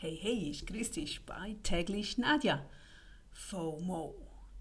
Hey, 0.00 0.16
hey, 0.22 0.50
ich 0.50 0.64
grüße 0.64 0.92
dich 0.92 1.26
bei 1.26 1.56
täglich 1.64 2.18
Nadja. 2.18 2.64
FOMO. 3.32 4.14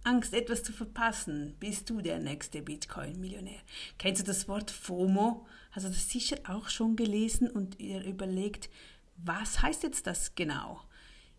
Angst, 0.03 0.33
etwas 0.33 0.63
zu 0.63 0.73
verpassen. 0.73 1.55
Bist 1.59 1.91
du 1.91 2.01
der 2.01 2.17
nächste 2.17 2.63
Bitcoin-Millionär? 2.63 3.59
Kennst 3.99 4.19
du 4.19 4.25
das 4.25 4.47
Wort 4.47 4.71
FOMO? 4.71 5.45
Hast 5.69 5.85
du 5.85 5.89
das 5.91 6.09
sicher 6.09 6.37
auch 6.47 6.69
schon 6.69 6.95
gelesen 6.95 7.51
und 7.51 7.79
ihr 7.79 8.03
überlegt, 8.03 8.71
was 9.17 9.61
heißt 9.61 9.83
jetzt 9.83 10.07
das 10.07 10.33
genau? 10.33 10.81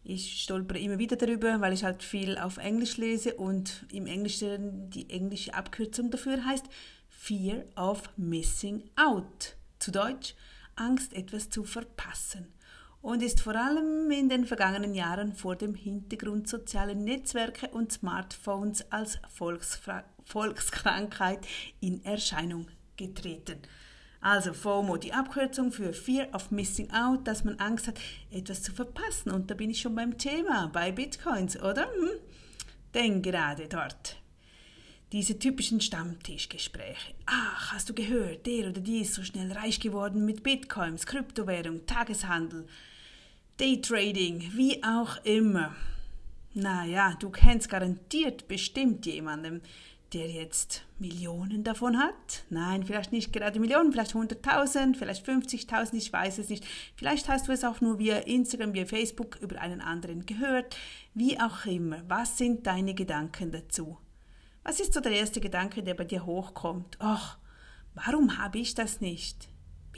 Ich 0.04 0.42
stolpere 0.42 0.78
immer 0.78 1.00
wieder 1.00 1.16
darüber, 1.16 1.60
weil 1.60 1.72
ich 1.72 1.82
halt 1.82 2.04
viel 2.04 2.38
auf 2.38 2.58
Englisch 2.58 2.98
lese 2.98 3.34
und 3.34 3.84
im 3.90 4.06
Englischen 4.06 4.90
die 4.90 5.10
englische 5.10 5.54
Abkürzung 5.54 6.12
dafür 6.12 6.44
heißt 6.44 6.66
Fear 7.08 7.64
of 7.74 8.16
Missing 8.16 8.88
Out. 8.94 9.56
Zu 9.80 9.90
Deutsch 9.90 10.36
Angst, 10.76 11.14
etwas 11.14 11.50
zu 11.50 11.64
verpassen 11.64 12.46
und 13.00 13.22
ist 13.22 13.40
vor 13.40 13.54
allem 13.54 14.10
in 14.10 14.28
den 14.28 14.44
vergangenen 14.44 14.94
Jahren 14.94 15.34
vor 15.34 15.56
dem 15.56 15.74
Hintergrund 15.74 16.48
sozialer 16.48 16.94
Netzwerke 16.94 17.68
und 17.68 17.92
Smartphones 17.92 18.90
als 18.90 19.18
Volksfra 19.28 20.04
Volkskrankheit 20.24 21.46
in 21.80 22.04
Erscheinung 22.04 22.66
getreten. 22.98 23.60
Also 24.20 24.52
FOMO, 24.52 24.98
die 24.98 25.14
Abkürzung 25.14 25.72
für 25.72 25.94
Fear 25.94 26.28
of 26.34 26.50
Missing 26.50 26.90
Out, 26.90 27.26
dass 27.26 27.44
man 27.44 27.58
Angst 27.60 27.86
hat, 27.86 27.98
etwas 28.30 28.62
zu 28.62 28.72
verpassen. 28.72 29.30
Und 29.30 29.50
da 29.50 29.54
bin 29.54 29.70
ich 29.70 29.80
schon 29.80 29.94
beim 29.94 30.18
Thema, 30.18 30.68
bei 30.70 30.92
Bitcoins, 30.92 31.56
oder? 31.62 31.84
Hm? 31.84 32.20
Denn 32.94 33.22
gerade 33.22 33.68
dort 33.68 34.16
diese 35.12 35.38
typischen 35.38 35.80
Stammtischgespräche. 35.80 37.14
Ach, 37.26 37.72
hast 37.72 37.88
du 37.88 37.94
gehört, 37.94 38.46
der 38.46 38.68
oder 38.68 38.80
die 38.80 39.00
ist 39.00 39.14
so 39.14 39.22
schnell 39.22 39.50
reich 39.52 39.80
geworden 39.80 40.24
mit 40.24 40.42
Bitcoins, 40.42 41.06
Kryptowährung, 41.06 41.86
Tageshandel, 41.86 42.66
Daytrading, 43.58 44.52
wie 44.54 44.84
auch 44.84 45.16
immer. 45.24 45.74
Naja, 46.54 47.16
du 47.18 47.28
kennst 47.28 47.68
garantiert 47.68 48.46
bestimmt 48.46 49.04
jemanden, 49.04 49.62
der 50.12 50.30
jetzt 50.30 50.84
Millionen 51.00 51.64
davon 51.64 51.98
hat. 51.98 52.44
Nein, 52.50 52.84
vielleicht 52.84 53.10
nicht 53.10 53.32
gerade 53.32 53.58
Millionen, 53.58 53.90
vielleicht 53.90 54.14
100.000, 54.14 54.94
vielleicht 54.94 55.26
50.000, 55.26 55.94
ich 55.94 56.12
weiß 56.12 56.38
es 56.38 56.48
nicht. 56.50 56.64
Vielleicht 56.94 57.28
hast 57.28 57.48
du 57.48 57.52
es 57.52 57.64
auch 57.64 57.80
nur 57.80 57.98
via 57.98 58.18
Instagram, 58.18 58.74
via 58.74 58.86
Facebook 58.86 59.38
über 59.40 59.60
einen 59.60 59.80
anderen 59.80 60.24
gehört. 60.24 60.76
Wie 61.14 61.40
auch 61.40 61.66
immer, 61.66 62.08
was 62.08 62.38
sind 62.38 62.64
deine 62.64 62.94
Gedanken 62.94 63.50
dazu? 63.50 63.98
Was 64.62 64.78
ist 64.78 64.94
so 64.94 65.00
der 65.00 65.12
erste 65.12 65.40
Gedanke, 65.40 65.82
der 65.82 65.94
bei 65.94 66.04
dir 66.04 66.24
hochkommt? 66.24 66.96
Ach, 67.00 67.38
warum 67.94 68.38
habe 68.38 68.58
ich 68.58 68.76
das 68.76 69.00
nicht? 69.00 69.48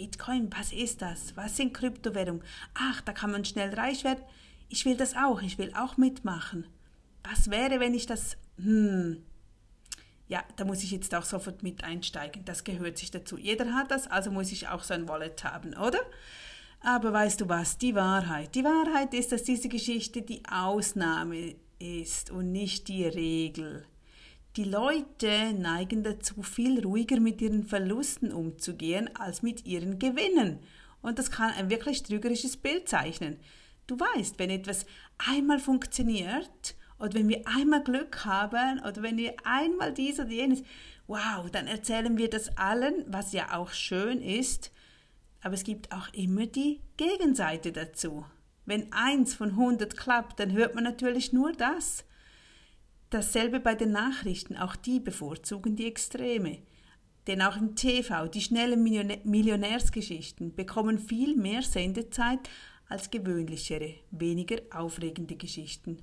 Bitcoin, 0.01 0.49
was 0.57 0.73
ist 0.73 1.03
das? 1.03 1.37
Was 1.37 1.59
sind 1.59 1.75
Kryptowährungen? 1.75 2.43
Ach, 2.73 3.03
da 3.03 3.13
kann 3.13 3.33
man 3.33 3.45
schnell 3.45 3.75
reich 3.75 4.03
werden. 4.03 4.25
Ich 4.71 4.87
will 4.87 4.97
das 4.97 5.15
auch, 5.15 5.43
ich 5.43 5.59
will 5.59 5.75
auch 5.75 5.99
mitmachen. 5.99 6.67
Was 7.23 7.51
wäre, 7.51 7.81
wenn 7.81 7.93
ich 7.93 8.07
das... 8.07 8.39
Hm, 8.57 9.23
ja, 10.27 10.43
da 10.57 10.65
muss 10.65 10.83
ich 10.83 10.91
jetzt 10.91 11.15
auch 11.15 11.25
sofort 11.25 11.63
mit 11.63 11.85
einsteigen. 11.85 12.47
Das 12.47 12.65
gehört 12.65 12.97
sich 12.97 13.11
dazu. 13.11 13.37
Jeder 13.37 13.75
hat 13.75 13.91
das, 13.91 14.07
also 14.07 14.31
muss 14.31 14.51
ich 14.53 14.69
auch 14.69 14.83
so 14.83 14.95
ein 14.95 15.07
Wallet 15.07 15.45
haben, 15.45 15.77
oder? 15.77 16.01
Aber 16.81 17.13
weißt 17.13 17.43
du 17.43 17.51
was? 17.51 17.77
Die 17.77 17.95
Wahrheit. 17.95 18.55
Die 18.55 18.65
Wahrheit 18.65 19.13
ist, 19.13 19.33
dass 19.33 19.43
diese 19.43 19.69
Geschichte 19.69 20.23
die 20.23 20.43
Ausnahme 20.51 21.57
ist 21.79 22.31
und 22.31 22.53
nicht 22.53 22.89
die 22.89 23.05
Regel. 23.05 23.85
Die 24.57 24.65
Leute 24.65 25.53
neigen 25.53 26.03
dazu, 26.03 26.43
viel 26.43 26.83
ruhiger 26.85 27.21
mit 27.21 27.41
ihren 27.41 27.63
Verlusten 27.63 28.33
umzugehen 28.33 29.09
als 29.15 29.43
mit 29.43 29.65
ihren 29.65 30.01
Gewinnen. 30.01 30.59
Und 31.03 31.21
das 31.21 31.31
kann 31.31 31.53
ein 31.53 31.71
wirklich 31.71 32.03
trügerisches 32.03 32.57
Bild 32.57 32.89
zeichnen. 32.89 33.39
Du 33.87 33.99
weißt, 33.99 34.41
wenn 34.41 34.51
etwas 34.51 34.87
einmal 35.19 35.61
funktioniert 35.61 36.75
oder 36.99 37.15
wenn 37.15 37.29
wir 37.29 37.47
einmal 37.47 37.85
Glück 37.85 38.25
haben 38.25 38.81
oder 38.81 39.03
wenn 39.03 39.17
wir 39.17 39.35
einmal 39.45 39.95
dies 39.95 40.19
oder 40.19 40.31
jenes, 40.31 40.65
wow, 41.07 41.49
dann 41.51 41.69
erzählen 41.69 42.19
wir 42.19 42.29
das 42.29 42.57
allen, 42.59 43.05
was 43.07 43.33
ja 43.33 43.57
auch 43.57 43.71
schön 43.71 44.21
ist. 44.21 44.73
Aber 45.43 45.55
es 45.55 45.63
gibt 45.63 45.93
auch 45.93 46.13
immer 46.13 46.47
die 46.47 46.81
Gegenseite 46.97 47.71
dazu. 47.71 48.27
Wenn 48.67 48.93
eins 48.93 49.33
von 49.33 49.55
hundert 49.55 49.97
klappt, 49.97 50.41
dann 50.41 50.53
hört 50.53 50.75
man 50.75 50.83
natürlich 50.85 51.33
nur 51.33 51.53
das. 51.53 52.05
Dasselbe 53.11 53.59
bei 53.59 53.75
den 53.75 53.91
Nachrichten, 53.91 54.57
auch 54.57 54.77
die 54.77 55.01
bevorzugen 55.01 55.75
die 55.75 55.87
Extreme. 55.87 56.59
Denn 57.27 57.43
auch 57.43 57.57
im 57.57 57.75
TV, 57.75 58.29
die 58.29 58.41
schnellen 58.41 58.83
Millionärsgeschichten 58.83 60.55
bekommen 60.55 60.99
viel 60.99 61.37
mehr 61.37 61.63
Sendezeit 61.63 62.39
als 62.89 63.11
gewöhnlichere, 63.11 63.95
weniger 64.13 64.59
aufregende 64.73 65.37
Geschichten. 65.37 65.99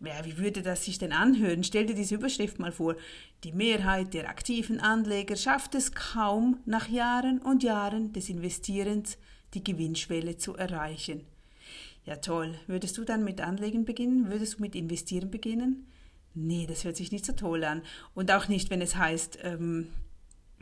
Ja, 0.00 0.24
wie 0.24 0.38
würde 0.38 0.62
das 0.62 0.84
sich 0.84 0.98
denn 0.98 1.12
anhören? 1.12 1.64
Stell 1.64 1.86
dir 1.86 1.94
diese 1.94 2.16
Überschrift 2.16 2.58
mal 2.58 2.72
vor. 2.72 2.96
Die 3.42 3.52
Mehrheit 3.52 4.14
der 4.14 4.28
aktiven 4.28 4.80
Anleger 4.80 5.36
schafft 5.36 5.74
es 5.74 5.92
kaum, 5.92 6.58
nach 6.64 6.88
Jahren 6.88 7.40
und 7.40 7.62
Jahren 7.62 8.12
des 8.12 8.28
Investierens 8.28 9.18
die 9.54 9.64
Gewinnschwelle 9.64 10.36
zu 10.36 10.54
erreichen. 10.54 11.22
Ja 12.04 12.16
toll, 12.16 12.54
würdest 12.66 12.98
du 12.98 13.04
dann 13.04 13.24
mit 13.24 13.40
Anlegen 13.40 13.84
beginnen? 13.84 14.30
Würdest 14.30 14.58
du 14.58 14.62
mit 14.62 14.74
Investieren 14.74 15.30
beginnen? 15.30 15.86
Nee, 16.34 16.66
das 16.66 16.84
hört 16.84 16.96
sich 16.96 17.12
nicht 17.12 17.24
so 17.24 17.32
toll 17.32 17.64
an. 17.64 17.82
Und 18.14 18.30
auch 18.30 18.48
nicht, 18.48 18.70
wenn 18.70 18.82
es 18.82 18.96
heißt, 18.96 19.38
ähm, 19.42 19.88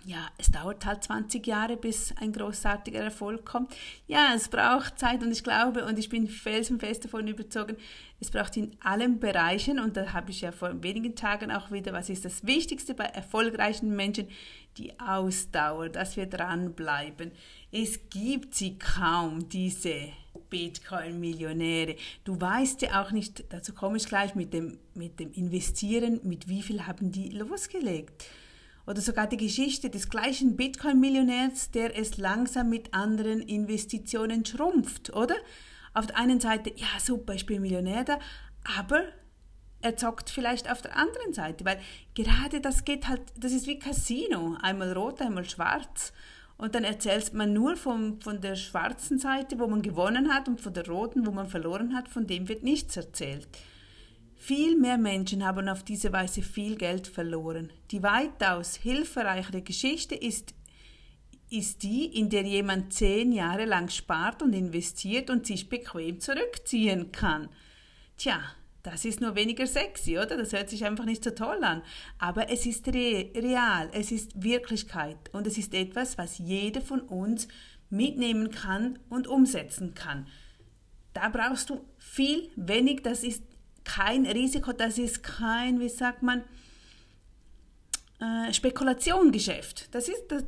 ja, 0.05 0.28
es 0.37 0.50
dauert 0.50 0.84
halt 0.84 1.05
20 1.05 1.47
Jahre, 1.47 1.77
bis 1.77 2.12
ein 2.21 2.33
großartiger 2.33 3.00
Erfolg 3.00 3.44
kommt. 3.44 3.75
Ja, 4.06 4.32
es 4.34 4.49
braucht 4.49 4.99
Zeit 4.99 5.22
und 5.22 5.31
ich 5.31 5.44
glaube 5.44 5.84
und 5.84 5.99
ich 5.99 6.09
bin 6.09 6.27
felsenfest 6.27 7.05
davon 7.05 7.28
überzeugt, 7.28 7.81
es 8.21 8.31
braucht 8.31 8.56
in 8.56 8.77
allen 8.81 9.21
Bereichen 9.21 9.78
und 9.78 9.97
da 9.97 10.12
habe 10.12 10.31
ich 10.31 10.41
ja 10.41 10.53
vor 10.53 10.82
wenigen 10.82 11.15
Tagen 11.15 11.53
auch 11.53 11.71
wieder, 11.71 11.93
was 11.93 12.09
ist 12.09 12.25
das 12.25 12.44
Wichtigste 12.44 12.94
bei 12.94 13.05
erfolgreichen 13.05 13.94
Menschen? 13.94 14.28
Die 14.78 14.99
Ausdauer, 14.99 15.88
dass 15.88 16.16
wir 16.16 16.27
dranbleiben. 16.27 17.31
Es 17.71 18.09
gibt 18.09 18.55
sie 18.55 18.78
kaum, 18.78 19.49
diese 19.49 20.09
Bitcoin-Millionäre. 20.53 21.97
Du 22.25 22.39
weißt 22.39 22.83
ja 22.83 23.03
auch 23.03 23.11
nicht, 23.11 23.45
dazu 23.49 23.73
komme 23.73 23.97
ich 23.97 24.07
gleich 24.07 24.35
mit 24.35 24.53
dem, 24.53 24.79
mit 24.95 25.19
dem 25.19 25.33
Investieren, 25.33 26.21
mit 26.25 26.47
wie 26.47 26.63
viel 26.63 26.87
haben 26.87 27.11
die 27.11 27.31
losgelegt. 27.31 28.27
Oder 28.87 29.01
sogar 29.01 29.27
die 29.27 29.39
Geschichte 29.39 29.89
des 29.89 30.11
gleichen 30.11 30.57
Bitcoin-Millionärs, 30.57 31.71
der 31.71 31.99
es 31.99 32.19
langsam 32.19 32.69
mit 32.69 32.93
anderen 32.93 33.41
Investitionen 33.41 34.45
schrumpft, 34.45 35.15
oder? 35.15 35.37
Auf 35.95 36.07
der 36.07 36.19
einen 36.19 36.41
Seite, 36.41 36.73
ja 36.77 37.01
super, 37.01 37.35
ich 37.35 37.47
bin 37.47 37.62
Millionär 37.62 38.05
da, 38.05 38.19
aber 38.79 39.05
er 39.81 39.97
zockt 39.97 40.31
vielleicht 40.31 40.71
auf 40.71 40.83
der 40.83 40.97
anderen 40.97 41.33
Seite, 41.33 41.65
weil 41.65 41.81
gerade 42.15 42.61
das 42.61 42.85
geht 42.85 43.09
halt, 43.09 43.23
das 43.37 43.53
ist 43.53 43.67
wie 43.67 43.79
Casino, 43.79 44.57
einmal 44.61 44.93
rot, 44.93 45.21
einmal 45.23 45.49
schwarz. 45.49 46.12
Und 46.62 46.77
dann 46.77 46.84
erzählt 46.84 47.34
man 47.34 47.53
nur 47.53 47.75
vom, 47.75 48.21
von 48.21 48.41
der 48.41 48.55
schwarzen 48.55 49.19
Seite, 49.19 49.59
wo 49.59 49.67
man 49.67 49.83
gewonnen 49.83 50.33
hat, 50.33 50.47
und 50.47 50.61
von 50.61 50.73
der 50.73 50.87
roten, 50.87 51.27
wo 51.27 51.33
man 51.33 51.49
verloren 51.49 51.93
hat, 51.93 52.09
von 52.09 52.28
dem 52.28 52.49
wird 52.49 52.62
nichts 52.62 52.97
erzählt. 52.97 53.49
Viel 54.37 54.78
mehr 54.78 54.97
Menschen 54.97 55.45
haben 55.45 55.69
auf 55.69 55.83
diese 55.83 56.12
Weise 56.12 56.41
viel 56.41 56.77
Geld 56.77 57.09
verloren. 57.09 57.73
Die 57.91 58.05
weitaus 58.05 58.77
hilfreichere 58.77 59.62
Geschichte 59.62 60.15
ist, 60.15 60.55
ist 61.50 61.83
die, 61.83 62.05
in 62.17 62.31
der 62.31 62.45
jemand 62.45 62.93
zehn 62.93 63.33
Jahre 63.33 63.65
lang 63.65 63.89
spart 63.89 64.41
und 64.41 64.53
investiert 64.53 65.31
und 65.31 65.44
sich 65.44 65.69
bequem 65.69 66.21
zurückziehen 66.21 67.11
kann. 67.11 67.49
Tja, 68.17 68.41
das 68.82 69.04
ist 69.04 69.20
nur 69.20 69.37
weniger 69.37 69.66
sexy, 69.66 70.19
oder? 70.19 70.37
Das 70.37 70.53
hört 70.53 70.69
sich 70.69 70.84
einfach 70.84 71.04
nicht 71.04 71.22
so 71.22 71.31
toll 71.31 71.62
an. 71.62 71.82
Aber 72.19 72.50
es 72.50 72.66
ist 72.66 72.88
re 72.88 73.31
real, 73.34 73.88
es 73.93 74.10
ist 74.10 74.43
Wirklichkeit 74.43 75.32
und 75.32 75.47
es 75.47 75.56
ist 75.56 75.72
etwas, 75.75 76.19
was 76.19 76.38
jeder 76.38 76.81
von 76.81 77.00
uns 77.00 77.47
mitnehmen 77.91 78.50
kann 78.50 78.98
und 79.09 79.28
umsetzen 79.28 79.94
kann. 79.94 80.26
Da 81.12 81.28
brauchst 81.28 81.70
du 81.70 81.84
viel, 81.99 82.50
wenig, 82.56 83.02
das 83.02 83.23
ist 83.23 83.44
kein 83.84 84.26
Risiko, 84.26 84.73
das 84.73 84.99
ist 84.99 85.23
kein, 85.23 85.78
wie 85.78 85.88
sagt 85.88 86.23
man, 86.23 86.43
äh, 88.20 88.52
Spekulationsgeschäft. 88.52 89.94
Das 89.94 90.08
ist 90.08 90.25
das 90.28 90.44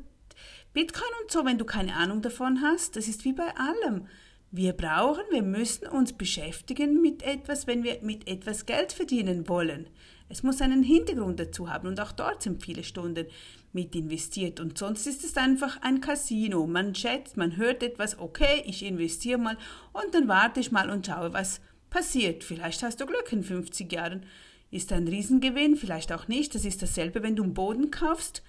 Bitcoin 0.72 1.10
und 1.22 1.30
so, 1.30 1.44
wenn 1.44 1.58
du 1.58 1.64
keine 1.64 1.94
Ahnung 1.94 2.22
davon 2.22 2.62
hast, 2.62 2.96
das 2.96 3.06
ist 3.06 3.24
wie 3.24 3.32
bei 3.32 3.54
allem. 3.56 4.08
Wir 4.56 4.72
brauchen, 4.72 5.24
wir 5.32 5.42
müssen 5.42 5.88
uns 5.88 6.12
beschäftigen 6.12 7.02
mit 7.02 7.24
etwas, 7.24 7.66
wenn 7.66 7.82
wir 7.82 7.98
mit 8.02 8.28
etwas 8.28 8.66
Geld 8.66 8.92
verdienen 8.92 9.48
wollen. 9.48 9.88
Es 10.28 10.44
muss 10.44 10.60
einen 10.60 10.84
Hintergrund 10.84 11.40
dazu 11.40 11.68
haben 11.68 11.88
und 11.88 11.98
auch 11.98 12.12
dort 12.12 12.44
sind 12.44 12.62
viele 12.62 12.84
Stunden 12.84 13.26
mit 13.72 13.96
investiert 13.96 14.60
und 14.60 14.78
sonst 14.78 15.08
ist 15.08 15.24
es 15.24 15.36
einfach 15.36 15.82
ein 15.82 16.00
Casino. 16.00 16.68
Man 16.68 16.94
schätzt, 16.94 17.36
man 17.36 17.56
hört 17.56 17.82
etwas, 17.82 18.20
okay, 18.20 18.62
ich 18.64 18.84
investiere 18.84 19.38
mal 19.38 19.58
und 19.92 20.14
dann 20.14 20.28
warte 20.28 20.60
ich 20.60 20.70
mal 20.70 20.88
und 20.88 21.04
schaue, 21.04 21.32
was 21.32 21.60
passiert. 21.90 22.44
Vielleicht 22.44 22.80
hast 22.84 23.00
du 23.00 23.06
Glück 23.06 23.32
in 23.32 23.42
50 23.42 23.92
Jahren. 23.92 24.24
Ist 24.70 24.92
ein 24.92 25.08
Riesengewinn, 25.08 25.74
vielleicht 25.74 26.12
auch 26.12 26.28
nicht. 26.28 26.54
Das 26.54 26.64
ist 26.64 26.80
dasselbe, 26.80 27.24
wenn 27.24 27.34
du 27.34 27.42
einen 27.42 27.54
Boden 27.54 27.90
kaufst 27.90 28.44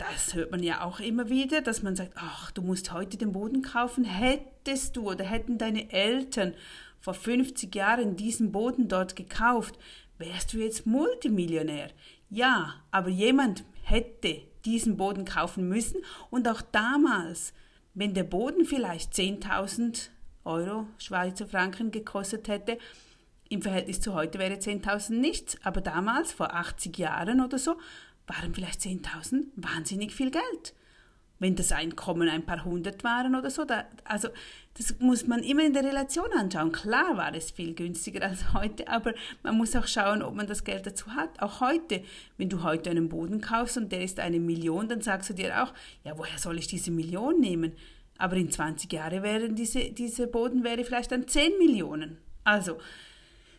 das 0.00 0.34
hört 0.34 0.50
man 0.50 0.62
ja 0.62 0.82
auch 0.82 0.98
immer 0.98 1.28
wieder, 1.28 1.60
dass 1.60 1.82
man 1.82 1.94
sagt, 1.94 2.14
ach, 2.16 2.50
du 2.52 2.62
musst 2.62 2.92
heute 2.92 3.18
den 3.18 3.32
Boden 3.32 3.60
kaufen. 3.60 4.04
Hättest 4.04 4.96
du 4.96 5.10
oder 5.10 5.24
hätten 5.24 5.58
deine 5.58 5.92
Eltern 5.92 6.54
vor 7.00 7.12
50 7.12 7.74
Jahren 7.74 8.16
diesen 8.16 8.50
Boden 8.50 8.88
dort 8.88 9.14
gekauft, 9.14 9.78
wärst 10.16 10.52
du 10.52 10.58
jetzt 10.58 10.86
Multimillionär. 10.86 11.90
Ja, 12.30 12.76
aber 12.90 13.10
jemand 13.10 13.64
hätte 13.82 14.40
diesen 14.64 14.96
Boden 14.96 15.24
kaufen 15.26 15.68
müssen 15.68 16.00
und 16.30 16.48
auch 16.48 16.62
damals, 16.62 17.52
wenn 17.92 18.14
der 18.14 18.24
Boden 18.24 18.64
vielleicht 18.64 19.12
10.000 19.12 20.08
Euro, 20.44 20.86
Schweizer 20.96 21.46
Franken 21.46 21.90
gekostet 21.90 22.48
hätte, 22.48 22.78
im 23.50 23.62
Verhältnis 23.62 24.00
zu 24.00 24.14
heute 24.14 24.38
wäre 24.38 24.54
10.000 24.54 25.14
nichts, 25.14 25.58
aber 25.64 25.80
damals, 25.80 26.32
vor 26.32 26.54
80 26.54 26.96
Jahren 26.96 27.40
oder 27.40 27.58
so, 27.58 27.76
waren 28.30 28.54
vielleicht 28.54 28.80
10.000 28.80 29.44
wahnsinnig 29.56 30.12
viel 30.12 30.30
Geld. 30.30 30.74
Wenn 31.38 31.56
das 31.56 31.72
Einkommen 31.72 32.28
ein 32.28 32.44
paar 32.44 32.64
hundert 32.64 33.02
waren 33.02 33.34
oder 33.34 33.50
so, 33.50 33.64
da, 33.64 33.86
also 34.04 34.28
das 34.74 34.98
muss 34.98 35.26
man 35.26 35.42
immer 35.42 35.64
in 35.64 35.72
der 35.72 35.84
Relation 35.84 36.30
anschauen. 36.32 36.70
Klar 36.70 37.16
war 37.16 37.34
es 37.34 37.50
viel 37.50 37.74
günstiger 37.74 38.22
als 38.22 38.52
heute, 38.52 38.88
aber 38.88 39.14
man 39.42 39.56
muss 39.56 39.74
auch 39.74 39.86
schauen, 39.86 40.22
ob 40.22 40.34
man 40.34 40.46
das 40.46 40.64
Geld 40.64 40.86
dazu 40.86 41.14
hat. 41.14 41.40
Auch 41.40 41.60
heute, 41.60 42.02
wenn 42.36 42.50
du 42.50 42.62
heute 42.62 42.90
einen 42.90 43.08
Boden 43.08 43.40
kaufst 43.40 43.78
und 43.78 43.90
der 43.90 44.02
ist 44.02 44.20
eine 44.20 44.38
Million, 44.38 44.86
dann 44.88 45.00
sagst 45.00 45.30
du 45.30 45.34
dir 45.34 45.62
auch, 45.62 45.72
ja, 46.04 46.16
woher 46.18 46.38
soll 46.38 46.58
ich 46.58 46.66
diese 46.66 46.90
Million 46.90 47.40
nehmen? 47.40 47.72
Aber 48.18 48.36
in 48.36 48.50
20 48.50 48.92
Jahren 48.92 49.22
wären 49.22 49.54
diese, 49.56 49.92
diese 49.92 50.26
Boden 50.26 50.62
wäre 50.62 50.84
vielleicht 50.84 51.10
dann 51.10 51.26
10 51.26 51.56
Millionen. 51.56 52.18
Also, 52.44 52.76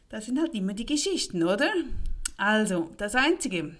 das 0.09 0.27
sind 0.27 0.39
halt 0.39 0.53
immer 0.53 0.74
die 0.74 0.85
Geschichten, 0.85 1.41
oder? 1.41 1.71
Also, 2.38 2.91
das 2.97 3.15
Einzige, 3.15 3.75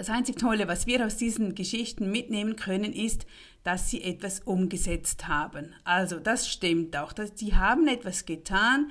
das 0.00 0.08
einzig 0.08 0.38
Tolle, 0.38 0.66
was 0.66 0.86
wir 0.86 1.04
aus 1.04 1.18
diesen 1.18 1.54
Geschichten 1.54 2.10
mitnehmen 2.10 2.56
können, 2.56 2.94
ist, 2.94 3.26
dass 3.64 3.90
sie 3.90 4.02
etwas 4.02 4.40
umgesetzt 4.40 5.28
haben. 5.28 5.74
Also 5.84 6.18
das 6.18 6.48
stimmt 6.48 6.96
auch. 6.96 7.12
Dass, 7.12 7.34
die 7.34 7.54
haben 7.54 7.86
etwas 7.86 8.24
getan. 8.24 8.90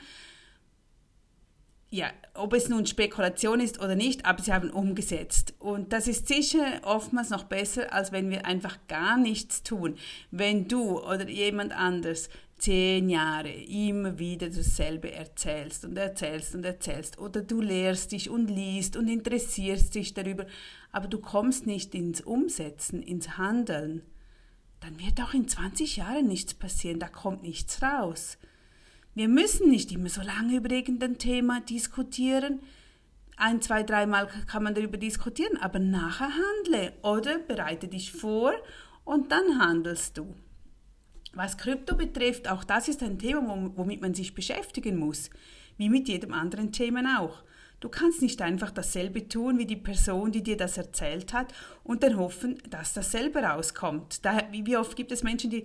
Ja, 1.90 2.12
ob 2.36 2.54
es 2.54 2.70
nun 2.70 2.86
Spekulation 2.86 3.60
ist 3.60 3.80
oder 3.80 3.96
nicht, 3.96 4.28
aber 4.28 4.44
sie 4.44 4.54
haben 4.54 4.70
umgesetzt. 4.70 5.56
Und 5.58 5.94
das 5.94 6.08
ist 6.08 6.28
sicher 6.28 6.82
oftmals 6.84 7.32
noch 7.32 7.46
besser, 7.46 7.92
als 7.92 8.12
wenn 8.12 8.30
wir 8.30 8.46
einfach 8.46 8.78
gar 8.88 9.18
nichts 9.18 9.64
tun. 9.64 9.96
Wenn 10.30 10.68
du 10.68 11.00
oder 11.00 11.28
jemand 11.28 11.72
anders 11.76 12.30
zehn 12.60 13.10
Jahre 13.10 13.52
immer 13.52 14.20
wieder 14.20 14.50
dasselbe 14.50 15.12
erzählst 15.12 15.86
und 15.86 15.98
erzählst 15.98 16.54
und 16.56 16.64
erzählst 16.66 17.18
oder 17.18 17.42
du 17.42 17.62
lehrst 17.62 18.12
dich 18.12 18.30
und 18.30 18.50
liest 18.50 18.96
und 18.96 19.08
interessierst 19.08 19.96
dich 19.96 20.14
darüber, 20.14 20.46
aber 20.92 21.08
du 21.08 21.20
kommst 21.20 21.66
nicht 21.66 21.96
ins 21.96 22.22
Umsetzen, 22.22 23.02
ins 23.02 23.38
Handeln, 23.38 24.04
dann 24.80 25.00
wird 25.00 25.22
auch 25.22 25.34
in 25.34 25.48
20 25.48 25.98
Jahren 25.98 26.28
nichts 26.28 26.54
passieren, 26.54 27.00
da 27.00 27.08
kommt 27.08 27.44
nichts 27.44 27.82
raus. 27.82 28.38
Wir 29.16 29.28
müssen 29.28 29.70
nicht 29.70 29.92
immer 29.92 30.10
so 30.10 30.22
lange 30.22 30.56
über 30.56 30.72
irgendein 30.72 31.18
Thema 31.18 31.62
diskutieren. 31.62 32.62
Ein, 33.36 33.62
zwei, 33.62 33.84
dreimal 33.84 34.28
kann 34.48 34.64
man 34.64 34.76
darüber 34.76 34.98
diskutieren, 34.98 35.58
aber 35.58 35.80
nachher 35.80 36.30
handle 36.30 36.94
oder 37.02 37.40
bereite 37.40 37.88
dich 37.88 38.12
vor 38.12 38.54
und 39.04 39.32
dann 39.32 39.60
handelst 39.60 40.18
du. 40.18 40.36
Was 41.34 41.58
Krypto 41.58 41.96
betrifft, 41.96 42.50
auch 42.50 42.64
das 42.64 42.88
ist 42.88 43.04
ein 43.04 43.20
Thema, 43.20 43.72
womit 43.76 44.02
man 44.02 44.14
sich 44.14 44.34
beschäftigen 44.34 44.98
muss, 44.98 45.30
wie 45.78 45.90
mit 45.90 46.08
jedem 46.08 46.34
anderen 46.34 46.72
Thema 46.72 47.22
auch. 47.22 47.44
Du 47.80 47.88
kannst 47.88 48.22
nicht 48.22 48.42
einfach 48.42 48.72
dasselbe 48.72 49.30
tun 49.30 49.58
wie 49.58 49.66
die 49.66 49.78
Person, 49.78 50.32
die 50.32 50.44
dir 50.44 50.58
das 50.58 50.78
erzählt 50.78 51.34
hat 51.34 51.54
und 51.84 52.04
dann 52.04 52.18
hoffen, 52.18 52.62
dass 52.70 52.94
dasselbe 52.94 53.40
rauskommt. 53.40 54.26
Daher, 54.26 54.50
wie 54.52 54.76
oft 54.76 54.98
gibt 54.98 55.14
es 55.14 55.24
Menschen, 55.24 55.50
die, 55.50 55.64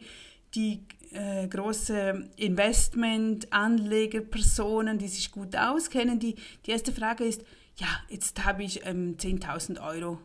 die 0.54 0.84
äh, 1.10 1.48
große 1.48 2.30
Investment-Anlegerpersonen, 2.36 4.98
die 4.98 5.08
sich 5.08 5.32
gut 5.32 5.56
auskennen, 5.56 6.20
die, 6.20 6.36
die 6.66 6.70
erste 6.70 6.92
Frage 6.92 7.24
ist, 7.24 7.42
ja, 7.76 7.88
jetzt 8.08 8.44
habe 8.44 8.62
ich 8.62 8.86
ähm, 8.86 9.16
10.000 9.16 9.84
Euro 9.84 10.20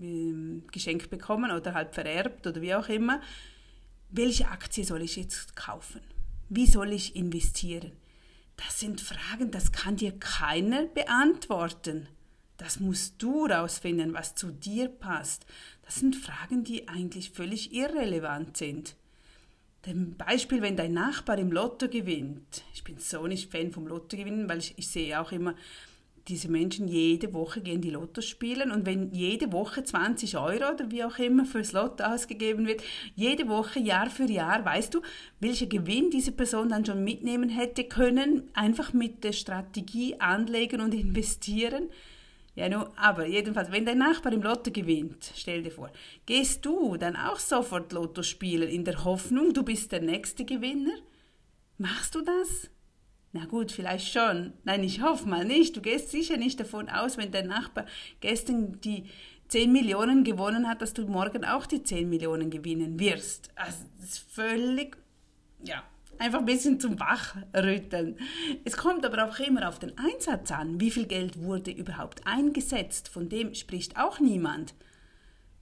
ähm, 0.00 0.64
geschenkt 0.72 1.10
bekommen 1.10 1.52
oder 1.52 1.74
halt 1.74 1.94
vererbt 1.94 2.44
oder 2.46 2.60
wie 2.60 2.74
auch 2.74 2.88
immer 2.88 3.20
welche 4.12 4.48
Aktie 4.48 4.84
soll 4.84 5.02
ich 5.02 5.16
jetzt 5.16 5.56
kaufen? 5.56 6.02
Wie 6.48 6.66
soll 6.66 6.92
ich 6.92 7.16
investieren? 7.16 7.92
Das 8.56 8.78
sind 8.78 9.00
Fragen, 9.00 9.50
das 9.50 9.72
kann 9.72 9.96
dir 9.96 10.12
keiner 10.12 10.84
beantworten. 10.84 12.08
Das 12.58 12.78
musst 12.78 13.14
du 13.22 13.46
rausfinden, 13.46 14.12
was 14.12 14.34
zu 14.34 14.52
dir 14.52 14.88
passt. 14.88 15.46
Das 15.80 15.96
sind 15.96 16.14
Fragen, 16.14 16.62
die 16.62 16.88
eigentlich 16.88 17.30
völlig 17.30 17.72
irrelevant 17.72 18.56
sind. 18.56 18.96
Zum 19.82 20.14
Beispiel, 20.16 20.62
wenn 20.62 20.76
dein 20.76 20.92
Nachbar 20.92 21.38
im 21.38 21.50
Lotto 21.50 21.88
gewinnt. 21.88 22.62
Ich 22.72 22.84
bin 22.84 22.98
so 22.98 23.26
nicht 23.26 23.50
Fan 23.50 23.72
vom 23.72 23.86
Lotto 23.88 24.16
gewinnen, 24.16 24.48
weil 24.48 24.58
ich, 24.58 24.74
ich 24.76 24.88
sehe 24.88 25.18
auch 25.20 25.32
immer, 25.32 25.56
diese 26.28 26.48
Menschen 26.48 26.88
jede 26.88 27.32
Woche 27.32 27.60
gehen 27.60 27.80
die 27.80 27.90
Lotto 27.90 28.20
spielen 28.20 28.70
und 28.70 28.86
wenn 28.86 29.12
jede 29.12 29.52
Woche 29.52 29.82
20 29.82 30.36
Euro 30.38 30.72
oder 30.72 30.90
wie 30.90 31.04
auch 31.04 31.18
immer 31.18 31.44
fürs 31.44 31.72
Lotto 31.72 32.04
ausgegeben 32.04 32.66
wird, 32.66 32.82
jede 33.14 33.48
Woche 33.48 33.80
Jahr 33.80 34.08
für 34.08 34.30
Jahr, 34.30 34.64
weißt 34.64 34.94
du, 34.94 35.02
welcher 35.40 35.66
Gewinn 35.66 36.10
diese 36.10 36.32
Person 36.32 36.68
dann 36.68 36.86
schon 36.86 37.02
mitnehmen 37.02 37.48
hätte 37.48 37.84
können, 37.84 38.50
einfach 38.54 38.92
mit 38.92 39.24
der 39.24 39.32
Strategie 39.32 40.20
anlegen 40.20 40.80
und 40.80 40.94
investieren. 40.94 41.88
Ja, 42.54 42.68
nur, 42.68 42.92
aber 42.98 43.26
jedenfalls, 43.26 43.72
wenn 43.72 43.86
dein 43.86 43.98
Nachbar 43.98 44.32
im 44.32 44.42
Lotto 44.42 44.70
gewinnt, 44.70 45.32
stell 45.34 45.62
dir 45.62 45.70
vor, 45.70 45.90
gehst 46.26 46.64
du 46.66 46.96
dann 46.98 47.16
auch 47.16 47.38
sofort 47.38 47.92
Lotto 47.92 48.22
spielen 48.22 48.68
in 48.68 48.84
der 48.84 49.04
Hoffnung, 49.04 49.54
du 49.54 49.62
bist 49.62 49.90
der 49.90 50.02
nächste 50.02 50.44
Gewinner? 50.44 50.92
Machst 51.78 52.14
du 52.14 52.20
das? 52.20 52.70
Na 53.32 53.46
gut, 53.46 53.72
vielleicht 53.72 54.12
schon. 54.12 54.52
Nein, 54.64 54.84
ich 54.84 55.00
hoffe 55.00 55.26
mal 55.26 55.44
nicht. 55.44 55.74
Du 55.76 55.80
gehst 55.80 56.10
sicher 56.10 56.36
nicht 56.36 56.60
davon 56.60 56.90
aus, 56.90 57.16
wenn 57.16 57.32
dein 57.32 57.46
Nachbar 57.46 57.86
gestern 58.20 58.78
die 58.82 59.04
10 59.48 59.72
Millionen 59.72 60.22
gewonnen 60.22 60.68
hat, 60.68 60.82
dass 60.82 60.92
du 60.92 61.06
morgen 61.06 61.44
auch 61.44 61.64
die 61.64 61.82
10 61.82 62.08
Millionen 62.08 62.50
gewinnen 62.50 62.98
wirst. 63.00 63.50
Also 63.54 63.84
das 63.98 64.10
ist 64.10 64.32
völlig, 64.32 64.98
ja, 65.64 65.82
einfach 66.18 66.40
ein 66.40 66.44
bisschen 66.44 66.78
zum 66.78 67.00
Wachrütteln. 67.00 68.18
Es 68.64 68.76
kommt 68.76 69.04
aber 69.04 69.26
auch 69.26 69.38
immer 69.38 69.68
auf 69.68 69.78
den 69.78 69.96
Einsatz 69.96 70.50
an. 70.52 70.78
Wie 70.78 70.90
viel 70.90 71.06
Geld 71.06 71.42
wurde 71.42 71.70
überhaupt 71.70 72.26
eingesetzt? 72.26 73.08
Von 73.08 73.28
dem 73.30 73.54
spricht 73.54 73.98
auch 73.98 74.20
niemand. 74.20 74.74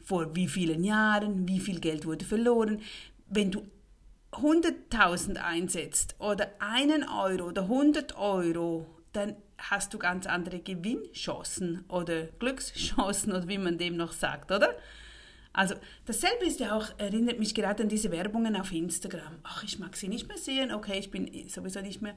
Vor 0.01 0.35
wie 0.35 0.49
vielen 0.49 0.83
Jahren? 0.83 1.47
Wie 1.49 1.61
viel 1.61 1.79
Geld 1.79 2.05
wurde 2.05 2.25
verloren? 2.25 2.81
Wenn 3.29 3.53
du 3.53 3.63
100.000 4.33 5.37
einsetzt 5.37 6.15
oder 6.19 6.51
einen 6.61 7.09
Euro 7.09 7.49
oder 7.49 7.63
100 7.63 8.17
Euro, 8.17 8.87
dann 9.13 9.37
hast 9.59 9.93
du 9.93 9.99
ganz 9.99 10.27
andere 10.27 10.61
Gewinnchancen 10.61 11.85
oder 11.89 12.27
Glückschancen 12.39 13.33
oder 13.33 13.49
wie 13.49 13.59
man 13.59 13.79
dem 13.79 13.97
noch 13.97 14.13
sagt, 14.13 14.53
oder? 14.53 14.75
Also 15.53 15.75
dasselbe 16.07 16.45
ist 16.45 16.61
ja 16.61 16.77
auch, 16.77 16.87
erinnert 16.99 17.41
mich 17.41 17.55
gerade 17.55 17.83
an 17.83 17.89
diese 17.89 18.13
Werbungen 18.13 18.55
auf 18.55 18.73
Instagram. 18.73 19.41
Ach, 19.43 19.65
ich 19.65 19.79
mag 19.81 19.97
sie 19.97 20.09
nicht 20.09 20.29
mehr 20.29 20.39
sehen, 20.39 20.73
okay, 20.73 20.99
ich 20.99 21.11
bin 21.11 21.49
sowieso 21.49 21.81
nicht 21.81 22.01
mehr 22.01 22.15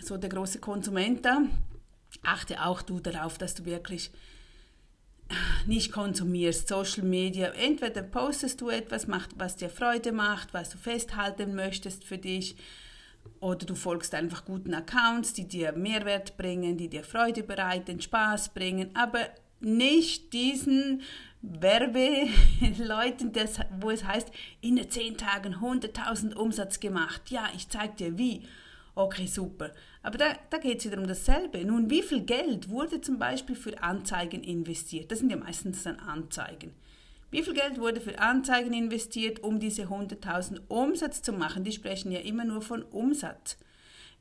so 0.00 0.16
der 0.16 0.30
große 0.30 0.58
Konsument 0.58 1.24
da. 1.24 1.42
Achte 2.22 2.64
auch 2.64 2.80
du 2.82 2.98
darauf, 2.98 3.36
dass 3.36 3.54
du 3.54 3.66
wirklich 3.66 4.10
nicht 5.66 5.92
konsumierst, 5.92 6.68
Social 6.68 7.04
Media, 7.04 7.48
entweder 7.48 8.02
postest 8.02 8.60
du 8.60 8.68
etwas, 8.70 9.06
was 9.36 9.56
dir 9.56 9.68
Freude 9.68 10.12
macht, 10.12 10.54
was 10.54 10.70
du 10.70 10.78
festhalten 10.78 11.54
möchtest 11.54 12.04
für 12.04 12.18
dich, 12.18 12.56
oder 13.40 13.66
du 13.66 13.74
folgst 13.74 14.14
einfach 14.14 14.44
guten 14.44 14.72
Accounts, 14.72 15.32
die 15.32 15.48
dir 15.48 15.72
Mehrwert 15.72 16.36
bringen, 16.36 16.76
die 16.76 16.88
dir 16.88 17.02
Freude 17.02 17.42
bereiten, 17.42 18.00
Spaß 18.00 18.54
bringen, 18.54 18.90
aber 18.94 19.26
nicht 19.60 20.32
diesen 20.32 21.02
Werbeleuten, 21.42 23.32
wo 23.80 23.90
es 23.90 24.04
heißt, 24.04 24.30
in 24.60 24.90
zehn 24.90 25.16
Tagen 25.16 25.56
100.000 25.56 26.34
Umsatz 26.34 26.80
gemacht. 26.80 27.30
Ja, 27.30 27.48
ich 27.54 27.68
zeig 27.68 27.96
dir 27.96 28.16
wie. 28.18 28.46
Okay, 28.94 29.26
super. 29.26 29.72
Aber 30.06 30.18
da, 30.18 30.38
da 30.50 30.58
geht 30.58 30.78
es 30.78 30.84
wieder 30.84 30.98
um 30.98 31.08
dasselbe. 31.08 31.64
Nun, 31.64 31.90
wie 31.90 32.00
viel 32.00 32.20
Geld 32.20 32.68
wurde 32.68 33.00
zum 33.00 33.18
Beispiel 33.18 33.56
für 33.56 33.82
Anzeigen 33.82 34.44
investiert? 34.44 35.10
Das 35.10 35.18
sind 35.18 35.30
ja 35.30 35.36
meistens 35.36 35.82
dann 35.82 35.98
Anzeigen. 35.98 36.72
Wie 37.32 37.42
viel 37.42 37.54
Geld 37.54 37.80
wurde 37.80 38.00
für 38.00 38.20
Anzeigen 38.20 38.72
investiert, 38.72 39.42
um 39.42 39.58
diese 39.58 39.86
100.000 39.86 40.60
Umsatz 40.68 41.22
zu 41.22 41.32
machen? 41.32 41.64
Die 41.64 41.72
sprechen 41.72 42.12
ja 42.12 42.20
immer 42.20 42.44
nur 42.44 42.62
von 42.62 42.84
Umsatz. 42.84 43.58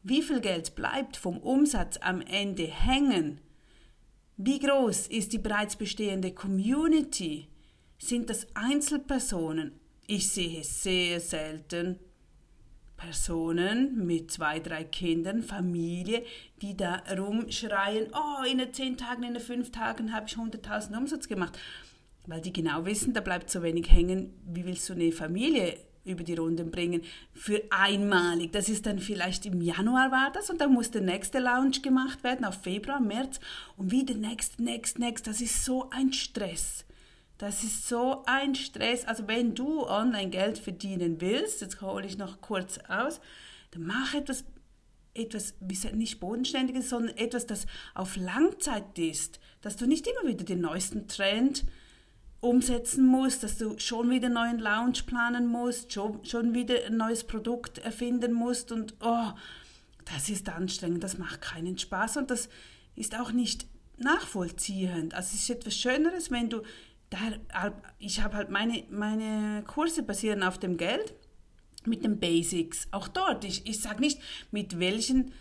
Wie 0.01 0.23
viel 0.23 0.41
Geld 0.41 0.73
bleibt 0.73 1.17
vom 1.17 1.37
Umsatz 1.37 1.97
am 2.01 2.21
Ende 2.21 2.65
hängen? 2.65 3.39
Wie 4.37 4.57
groß 4.57 5.05
ist 5.05 5.33
die 5.33 5.37
bereits 5.37 5.75
bestehende 5.75 6.31
Community? 6.33 7.47
Sind 7.99 8.31
das 8.31 8.47
Einzelpersonen? 8.55 9.73
Ich 10.07 10.29
sehe 10.29 10.63
sehr 10.63 11.19
selten 11.19 11.99
Personen 12.97 14.05
mit 14.05 14.31
zwei, 14.31 14.59
drei 14.59 14.83
Kindern, 14.83 15.43
Familie, 15.43 16.23
die 16.61 16.75
da 16.75 17.03
rumschreien, 17.17 18.07
oh, 18.13 18.43
in 18.45 18.61
zehn 18.73 18.97
Tagen, 18.97 19.23
in 19.23 19.39
fünf 19.39 19.71
Tagen 19.71 20.13
habe 20.13 20.27
ich 20.27 20.35
100.000 20.35 20.97
Umsatz 20.97 21.27
gemacht. 21.27 21.57
weil 22.27 22.41
die 22.41 22.53
genau 22.53 22.85
wissen, 22.85 23.13
da 23.13 23.21
bleibt 23.21 23.51
so 23.51 23.61
wenig 23.61 23.91
hängen, 23.91 24.33
wie 24.47 24.65
willst 24.65 24.89
du 24.89 24.93
eine 24.93 25.11
Familie 25.11 25.77
über 26.05 26.23
die 26.23 26.35
Runden 26.35 26.71
bringen 26.71 27.01
für 27.33 27.61
einmalig. 27.71 28.51
Das 28.51 28.69
ist 28.69 28.85
dann 28.85 28.99
vielleicht 28.99 29.45
im 29.45 29.61
Januar 29.61 30.11
war 30.11 30.31
das 30.31 30.49
und 30.49 30.61
dann 30.61 30.73
muss 30.73 30.91
der 30.91 31.01
nächste 31.01 31.39
Lounge 31.39 31.81
gemacht 31.81 32.23
werden 32.23 32.45
auf 32.45 32.61
Februar, 32.61 32.99
März 32.99 33.39
und 33.75 33.91
wieder 33.91 34.13
next, 34.13 34.59
next, 34.59 34.99
next. 34.99 35.27
Das 35.27 35.41
ist 35.41 35.65
so 35.65 35.89
ein 35.89 36.13
Stress. 36.13 36.84
Das 37.37 37.63
ist 37.63 37.87
so 37.87 38.23
ein 38.25 38.55
Stress. 38.55 39.05
Also 39.05 39.27
wenn 39.27 39.55
du 39.55 39.85
online 39.85 40.29
Geld 40.29 40.57
verdienen 40.57 41.19
willst, 41.19 41.61
jetzt 41.61 41.81
hole 41.81 42.05
ich 42.05 42.17
noch 42.17 42.41
kurz 42.41 42.77
aus, 42.87 43.19
dann 43.71 43.83
mach 43.83 44.13
etwas, 44.13 44.45
etwas 45.13 45.53
nicht 45.93 46.19
bodenständiges, 46.19 46.89
sondern 46.89 47.17
etwas, 47.17 47.45
das 47.45 47.65
auf 47.93 48.15
Langzeit 48.15 48.97
ist, 48.97 49.39
dass 49.61 49.75
du 49.75 49.85
nicht 49.85 50.07
immer 50.07 50.29
wieder 50.29 50.45
den 50.45 50.61
neuesten 50.61 51.07
Trend 51.07 51.65
umsetzen 52.39 53.05
musst, 53.05 53.43
dass 53.43 53.57
du 53.57 53.77
schon 53.79 54.09
wieder 54.09 54.27
einen 54.27 54.35
neuen 54.35 54.59
Lounge 54.59 55.03
planen 55.05 55.47
musst, 55.47 55.91
schon, 55.91 56.23
schon 56.23 56.53
wieder 56.53 56.85
ein 56.85 56.97
neues 56.97 57.23
Produkt 57.23 57.79
erfinden 57.79 58.33
musst 58.33 58.71
und 58.71 58.93
oh, 59.01 59.31
das 60.05 60.29
ist 60.29 60.47
anstrengend, 60.49 61.03
das 61.03 61.17
macht 61.17 61.41
keinen 61.41 61.77
Spaß 61.77 62.17
und 62.17 62.29
das 62.29 62.49
ist 62.95 63.19
auch 63.19 63.31
nicht 63.31 63.65
nachvollziehend. 63.97 65.13
Also 65.13 65.31
es 65.33 65.41
ist 65.41 65.49
etwas 65.49 65.75
Schöneres, 65.75 66.29
wenn 66.29 66.49
du, 66.49 66.61
ich 67.99 68.21
habe 68.21 68.37
halt 68.37 68.49
meine, 68.49 68.83
meine 68.89 69.63
Kurse 69.65 70.03
basieren 70.03 70.43
auf 70.43 70.57
dem 70.57 70.77
Geld 70.77 71.13
mit 71.85 72.03
den 72.03 72.19
Basics, 72.19 72.87
auch 72.91 73.07
dort. 73.07 73.43
Ich, 73.43 73.67
ich 73.67 73.79
sage 73.81 74.01
nicht, 74.01 74.19
mit 74.51 74.79
welchen 74.79 75.33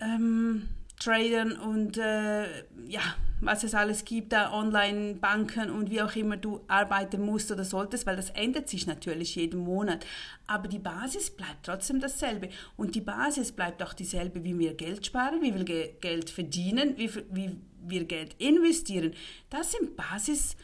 ähm, 0.00 0.68
Tradern 0.98 1.52
und 1.52 1.98
äh, 1.98 2.44
ja, 2.86 3.02
was 3.40 3.64
es 3.64 3.74
alles 3.74 4.04
gibt, 4.04 4.32
da 4.32 4.52
Online-Banken 4.52 5.70
und 5.70 5.90
wie 5.90 6.00
auch 6.00 6.14
immer 6.14 6.36
du 6.36 6.60
arbeiten 6.68 7.22
musst 7.22 7.50
oder 7.50 7.64
solltest, 7.64 8.06
weil 8.06 8.14
das 8.14 8.30
ändert 8.30 8.68
sich 8.68 8.86
natürlich 8.86 9.34
jeden 9.34 9.60
Monat. 9.60 10.06
Aber 10.46 10.68
die 10.68 10.78
Basis 10.78 11.30
bleibt 11.30 11.64
trotzdem 11.66 11.98
dasselbe. 11.98 12.50
Und 12.76 12.94
die 12.94 13.00
Basis 13.00 13.50
bleibt 13.50 13.82
auch 13.82 13.94
dieselbe, 13.94 14.44
wie 14.44 14.56
wir 14.58 14.74
Geld 14.74 15.04
sparen, 15.04 15.42
wie 15.42 15.54
wir 15.54 15.64
Ge 15.64 15.94
Geld 16.00 16.30
verdienen, 16.30 16.96
wie, 16.96 17.10
wie 17.30 17.56
wir 17.84 18.04
Geld 18.04 18.36
investieren. 18.38 19.12
Das 19.50 19.72
sind 19.72 19.96
Basis. 19.96 20.56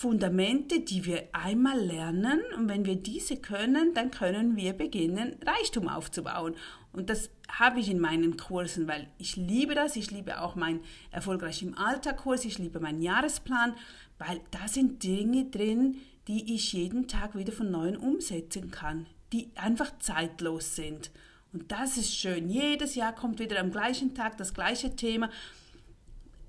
Fundamente, 0.00 0.78
die 0.78 1.06
wir 1.06 1.24
einmal 1.32 1.76
lernen 1.76 2.40
und 2.56 2.68
wenn 2.68 2.84
wir 2.84 2.94
diese 2.94 3.36
können, 3.36 3.94
dann 3.94 4.12
können 4.12 4.54
wir 4.54 4.72
beginnen, 4.72 5.34
Reichtum 5.44 5.88
aufzubauen. 5.88 6.54
Und 6.92 7.10
das 7.10 7.30
habe 7.48 7.80
ich 7.80 7.90
in 7.90 7.98
meinen 7.98 8.36
Kursen, 8.36 8.86
weil 8.86 9.08
ich 9.18 9.34
liebe 9.34 9.74
das. 9.74 9.96
Ich 9.96 10.12
liebe 10.12 10.40
auch 10.40 10.54
mein 10.54 10.78
Erfolgreich 11.10 11.64
im 11.64 11.76
Alltag 11.76 12.18
Kurs. 12.18 12.44
Ich 12.44 12.58
liebe 12.58 12.78
meinen 12.78 13.02
Jahresplan, 13.02 13.74
weil 14.18 14.40
da 14.52 14.68
sind 14.68 15.02
Dinge 15.02 15.46
drin, 15.46 15.96
die 16.28 16.54
ich 16.54 16.72
jeden 16.72 17.08
Tag 17.08 17.34
wieder 17.34 17.52
von 17.52 17.68
neuem 17.68 17.96
umsetzen 17.96 18.70
kann, 18.70 19.06
die 19.32 19.50
einfach 19.56 19.98
zeitlos 19.98 20.76
sind. 20.76 21.10
Und 21.52 21.72
das 21.72 21.96
ist 21.96 22.14
schön. 22.14 22.48
Jedes 22.48 22.94
Jahr 22.94 23.16
kommt 23.16 23.40
wieder 23.40 23.58
am 23.58 23.72
gleichen 23.72 24.14
Tag 24.14 24.36
das 24.36 24.54
gleiche 24.54 24.94
Thema. 24.94 25.28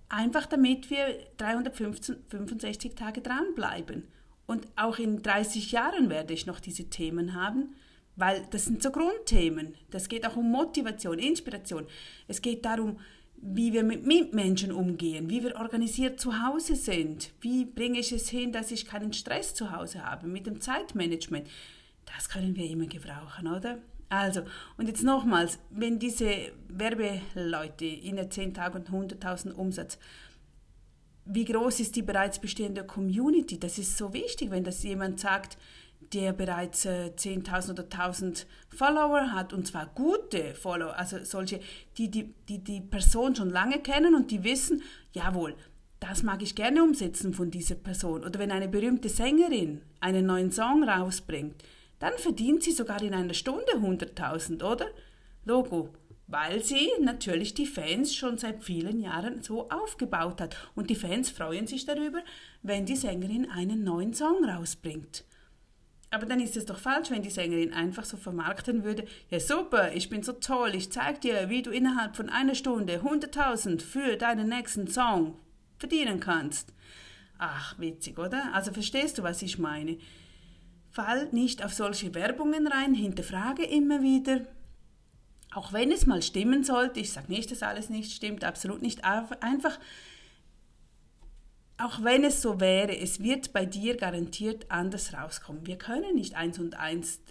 Einfach 0.10 0.46
damit 0.48 0.90
wir 0.90 1.20
365 1.38 2.96
Tage 2.96 3.22
dranbleiben. 3.22 4.08
Und 4.48 4.68
auch 4.76 4.98
in 4.98 5.22
30 5.22 5.72
Jahren 5.72 6.10
werde 6.10 6.34
ich 6.34 6.48
noch 6.48 6.60
diese 6.60 6.90
Themen 6.90 7.36
haben 7.36 7.76
weil 8.20 8.46
das 8.52 8.66
sind 8.66 8.84
so 8.84 8.92
Grundthemen. 8.92 9.76
Das 9.90 10.10
geht 10.10 10.28
auch 10.28 10.36
um 10.36 10.52
Motivation, 10.52 11.18
Inspiration. 11.18 11.88
Es 12.28 12.42
geht 12.42 12.66
darum, 12.66 13.00
wie 13.42 13.72
wir 13.72 13.84
mit 13.84 14.06
Mitmenschen 14.06 14.74
umgehen, 14.74 15.30
wie 15.30 15.42
wir 15.42 15.56
organisiert 15.56 16.20
zu 16.20 16.46
Hause 16.46 16.76
sind, 16.76 17.32
wie 17.40 17.64
bringe 17.64 18.00
ich 18.00 18.12
es 18.12 18.30
hin, 18.30 18.52
dass 18.52 18.72
ich 18.72 18.86
keinen 18.86 19.14
Stress 19.14 19.56
zu 19.56 19.72
Hause 19.72 20.04
habe 20.04 20.28
mit 20.28 20.46
dem 20.46 20.60
Zeitmanagement. 20.60 21.48
Das 22.06 22.28
können 22.28 22.58
wir 22.58 22.70
immer 22.70 22.88
gebrauchen, 22.88 23.48
oder? 23.48 23.80
Also, 24.10 24.42
und 24.78 24.88
jetzt 24.88 25.04
nochmals, 25.04 25.60
wenn 25.70 26.00
diese 26.00 26.52
Werbeleute 26.68 27.86
in 27.86 28.16
der 28.16 28.30
10 28.30 28.56
Tagen 28.56 28.80
und 28.80 28.90
100.000 28.90 29.52
Umsatz, 29.54 30.00
wie 31.26 31.46
groß 31.46 31.80
ist 31.80 31.96
die 31.96 32.02
bereits 32.02 32.40
bestehende 32.40 32.84
Community? 32.84 33.60
Das 33.60 33.78
ist 33.78 33.98
so 33.98 34.14
wichtig, 34.14 34.50
wenn 34.50 34.64
das 34.64 34.82
jemand 34.82 35.20
sagt, 35.20 35.58
der 36.14 36.34
bereits 36.34 36.86
äh, 36.86 37.12
10.000 37.16 37.72
oder 37.72 37.84
1.000 37.84 38.46
Follower 38.70 39.32
hat, 39.32 39.54
und 39.54 39.68
zwar 39.68 39.86
gute 39.88 40.56
Follower, 40.56 40.98
also 40.98 41.24
solche, 41.24 41.60
die 41.98 42.10
die, 42.10 42.34
die 42.48 42.64
die 42.64 42.82
Person 42.82 43.36
schon 43.36 43.52
lange 43.52 43.80
kennen 43.80 44.16
und 44.16 44.32
die 44.32 44.44
wissen, 44.44 44.82
jawohl, 45.12 45.56
das 46.00 46.24
mag 46.24 46.42
ich 46.42 46.56
gerne 46.56 46.82
umsetzen 46.82 47.34
von 47.34 47.52
dieser 47.52 47.76
Person. 47.76 48.24
Oder 48.24 48.40
wenn 48.40 48.52
eine 48.52 48.70
berühmte 48.70 49.10
Sängerin 49.10 49.82
einen 50.00 50.26
neuen 50.26 50.52
Song 50.52 50.84
rausbringt, 50.84 51.62
dann 52.00 52.14
verdient 52.18 52.64
sie 52.64 52.72
sogar 52.72 53.02
in 53.02 53.14
einer 53.14 53.34
Stunde 53.34 53.74
100.000, 53.76 54.64
oder? 54.64 54.88
Logo. 55.46 55.94
Weil 56.28 56.64
sie 56.64 56.90
natürlich 57.02 57.56
die 57.56 57.66
Fans 57.66 58.16
schon 58.16 58.38
seit 58.38 58.64
vielen 58.64 59.00
Jahren 59.00 59.42
so 59.42 59.68
aufgebaut 59.70 60.42
hat. 60.42 60.56
Und 60.76 60.90
die 60.90 60.96
Fans 60.96 61.30
freuen 61.30 61.66
sich 61.66 61.86
darüber, 61.86 62.20
wenn 62.62 62.86
die 62.86 62.96
Sängerin 62.96 63.50
einen 63.50 63.84
neuen 63.84 64.14
Song 64.14 64.46
rausbringt. 64.46 65.26
Aber 66.12 66.26
dann 66.26 66.40
ist 66.40 66.58
es 66.58 66.66
doch 66.66 66.80
falsch, 66.80 67.12
wenn 67.12 67.22
die 67.22 67.30
Sängerin 67.30 67.74
einfach 67.74 68.04
so 68.04 68.18
vermarkten 68.18 68.84
würde, 68.84 69.06
ja 69.30 69.40
super, 69.40 69.94
ich 69.94 70.10
bin 70.10 70.24
so 70.24 70.34
toll, 70.34 70.74
ich 70.74 70.92
zeig 70.92 71.22
dir, 71.22 71.50
wie 71.50 71.62
du 71.62 71.70
innerhalb 71.70 72.16
von 72.16 72.30
einer 72.30 72.56
Stunde 72.56 73.02
100.000 73.02 73.82
für 73.82 74.18
deinen 74.18 74.50
nächsten 74.50 74.88
Song 74.88 75.38
verdienen 75.78 76.20
kannst. 76.20 76.74
Ach, 77.38 77.78
witzig, 77.80 78.18
oder? 78.18 78.54
Also 78.54 78.74
verstehst 78.74 79.18
du, 79.18 79.24
was 79.24 79.42
ich 79.44 79.60
meine? 79.60 79.98
Fall 80.92 81.30
nicht 81.32 81.64
auf 81.64 81.74
solche 81.74 82.14
Werbungen 82.16 82.68
rein, 82.68 82.94
hinterfrage 82.94 83.64
immer 83.64 84.02
wieder, 84.02 84.42
auch 85.52 85.74
wenn 85.74 85.92
es 85.92 86.06
mal 86.06 86.22
stimmen 86.22 86.64
sollte, 86.64 87.00
ich 87.00 87.12
sage 87.12 87.32
nicht, 87.32 87.52
dass 87.52 87.64
alles 87.64 87.90
nicht 87.90 88.12
stimmt, 88.12 88.44
absolut 88.44 88.82
nicht, 88.82 89.04
einfach 89.04 89.80
auch 91.80 92.04
wenn 92.04 92.26
es 92.26 92.42
so 92.42 92.60
wäre, 92.60 92.98
es 92.98 93.24
wird 93.24 93.54
bei 93.54 93.66
dir 93.66 93.96
garantiert 93.96 94.66
anders 94.70 95.14
rauskommen. 95.14 95.66
Wir 95.66 95.78
können 95.78 96.16
nicht 96.16 96.36
eins 96.36 96.60
und 96.60 96.78
eins. 96.78 97.22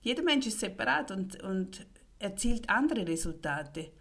Jeder 0.00 0.22
Mensch 0.22 0.46
ist 0.46 0.60
separat 0.60 1.10
und, 1.10 1.42
und 1.42 1.86
erzielt 2.18 2.70
andere 2.70 3.06
Resultate. 3.06 3.92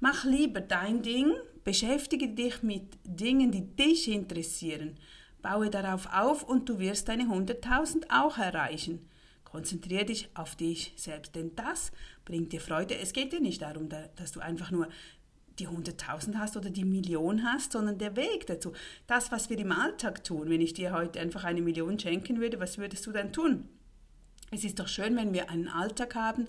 Mach 0.00 0.24
lieber 0.24 0.62
dein 0.62 1.02
Ding, 1.02 1.32
beschäftige 1.64 2.28
dich 2.28 2.62
mit 2.62 2.98
Dingen, 3.04 3.50
die 3.50 3.76
dich 3.76 4.08
interessieren. 4.08 4.98
Baue 5.46 5.70
darauf 5.70 6.08
auf 6.12 6.42
und 6.42 6.68
du 6.68 6.80
wirst 6.80 7.08
deine 7.08 7.24
100.000 7.24 8.06
auch 8.10 8.36
erreichen. 8.36 9.08
Konzentriere 9.44 10.04
dich 10.04 10.28
auf 10.34 10.56
dich 10.56 10.92
selbst, 10.96 11.36
denn 11.36 11.54
das 11.54 11.92
bringt 12.24 12.52
dir 12.52 12.60
Freude. 12.60 12.98
Es 12.98 13.12
geht 13.12 13.32
dir 13.32 13.40
nicht 13.40 13.62
darum, 13.62 13.88
dass 13.88 14.32
du 14.32 14.40
einfach 14.40 14.72
nur 14.72 14.88
die 15.60 15.68
100.000 15.68 16.34
hast 16.34 16.56
oder 16.56 16.68
die 16.68 16.84
Million 16.84 17.44
hast, 17.44 17.72
sondern 17.72 17.96
der 17.96 18.16
Weg 18.16 18.48
dazu. 18.48 18.72
Das, 19.06 19.30
was 19.30 19.48
wir 19.48 19.58
im 19.58 19.70
Alltag 19.70 20.24
tun. 20.24 20.50
Wenn 20.50 20.60
ich 20.60 20.74
dir 20.74 20.92
heute 20.92 21.20
einfach 21.20 21.44
eine 21.44 21.62
Million 21.62 21.96
schenken 21.98 22.40
würde, 22.40 22.58
was 22.58 22.76
würdest 22.76 23.06
du 23.06 23.12
dann 23.12 23.32
tun? 23.32 23.68
Es 24.50 24.64
ist 24.64 24.80
doch 24.80 24.88
schön, 24.88 25.16
wenn 25.16 25.32
wir 25.32 25.48
einen 25.48 25.68
Alltag 25.68 26.16
haben, 26.16 26.48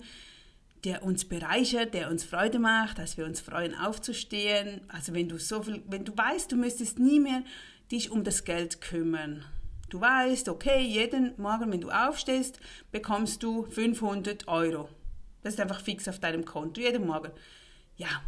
der 0.84 1.04
uns 1.04 1.24
bereichert, 1.24 1.94
der 1.94 2.10
uns 2.10 2.24
Freude 2.24 2.58
macht, 2.58 2.98
dass 2.98 3.16
wir 3.16 3.26
uns 3.26 3.40
freuen 3.40 3.74
aufzustehen. 3.74 4.80
Also 4.88 5.14
wenn 5.14 5.28
du 5.28 5.38
so 5.38 5.62
viel, 5.62 5.82
wenn 5.86 6.04
du 6.04 6.16
weißt, 6.16 6.50
du 6.50 6.56
müsstest 6.56 6.98
nie 6.98 7.20
mehr 7.20 7.42
dich 7.90 8.10
um 8.10 8.24
das 8.24 8.44
Geld 8.44 8.80
kümmern. 8.80 9.44
Du 9.90 10.00
weißt, 10.00 10.48
okay, 10.48 10.80
jeden 10.82 11.34
Morgen, 11.40 11.72
wenn 11.72 11.80
du 11.80 11.90
aufstehst, 11.90 12.60
bekommst 12.92 13.42
du 13.42 13.64
500 13.64 14.46
Euro. 14.48 14.88
Das 15.42 15.54
ist 15.54 15.60
einfach 15.60 15.80
fix 15.80 16.06
auf 16.08 16.18
deinem 16.18 16.44
Konto, 16.44 16.80
jeden 16.80 17.06
Morgen. 17.06 17.32
Ja, 17.96 18.22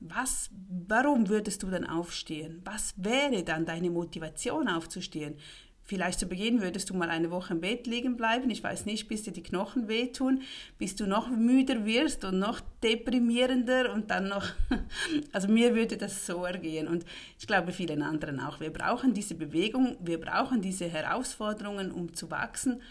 was, 0.00 0.50
warum 0.88 1.28
würdest 1.28 1.62
du 1.62 1.70
dann 1.70 1.86
aufstehen? 1.86 2.60
Was 2.64 2.94
wäre 2.96 3.42
dann 3.42 3.66
deine 3.66 3.90
Motivation 3.90 4.68
aufzustehen? 4.68 5.36
Vielleicht 5.88 6.20
zu 6.20 6.26
Beginn 6.26 6.60
würdest 6.60 6.90
du 6.90 6.94
mal 6.94 7.08
eine 7.08 7.30
Woche 7.30 7.54
im 7.54 7.62
Bett 7.62 7.86
liegen 7.86 8.18
bleiben, 8.18 8.50
ich 8.50 8.62
weiß 8.62 8.84
nicht, 8.84 9.08
bis 9.08 9.22
dir 9.22 9.32
die 9.32 9.42
Knochen 9.42 9.88
wehtun, 9.88 10.42
bis 10.76 10.96
du 10.96 11.06
noch 11.06 11.30
müder 11.30 11.86
wirst 11.86 12.26
und 12.26 12.38
noch 12.38 12.60
deprimierender 12.82 13.94
und 13.94 14.10
dann 14.10 14.28
noch, 14.28 14.44
also 15.32 15.48
mir 15.48 15.74
würde 15.74 15.96
das 15.96 16.26
so 16.26 16.44
ergehen 16.44 16.88
und 16.88 17.06
ich 17.38 17.46
glaube 17.46 17.72
vielen 17.72 18.02
anderen 18.02 18.38
auch. 18.38 18.60
Wir 18.60 18.70
brauchen 18.70 19.14
diese 19.14 19.34
Bewegung, 19.34 19.96
wir 20.00 20.20
brauchen 20.20 20.60
diese 20.60 20.90
Herausforderungen, 20.90 21.90
um 21.90 22.12
zu 22.12 22.30
wachsen 22.30 22.82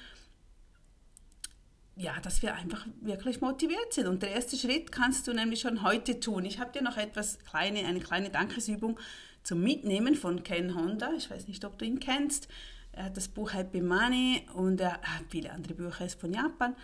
ja, 1.98 2.14
dass 2.22 2.42
wir 2.44 2.54
einfach 2.54 2.86
wirklich 3.02 3.42
motiviert 3.42 3.92
sind. 3.92 4.08
Und 4.08 4.22
der 4.22 4.32
erste 4.32 4.56
Schritt 4.56 4.92
kannst 4.92 5.28
du 5.28 5.34
nämlich 5.34 5.62
schon 5.62 5.84
heute 5.84 6.20
tun. 6.20 6.46
Ich 6.46 6.60
habe 6.60 6.72
dir 6.72 6.84
noch 6.84 6.98
etwas 6.98 7.40
kleine, 7.40 7.86
eine 7.86 8.00
kleine 8.00 8.30
Dankesübung 8.30 9.00
zum 9.44 9.62
Mitnehmen 9.62 10.16
von 10.16 10.44
Ken 10.44 10.76
Honda. 10.76 11.12
Ich 11.18 11.32
weiß 11.32 11.48
nicht, 11.48 11.66
ob 11.66 11.78
du 11.80 11.86
ihn 11.86 12.00
kennst. 12.00 12.48
Er 12.92 13.06
hat 13.06 13.18
das 13.18 13.28
Buch 13.28 13.54
Happy 13.54 13.82
Money 13.82 14.46
und 14.54 14.80
er 14.80 14.94
hat 14.94 15.26
viele 15.30 15.52
andere 15.52 15.74
Bücher 15.74 16.06
ist 16.06 16.20
von 16.20 16.34
Japan. 16.34 16.76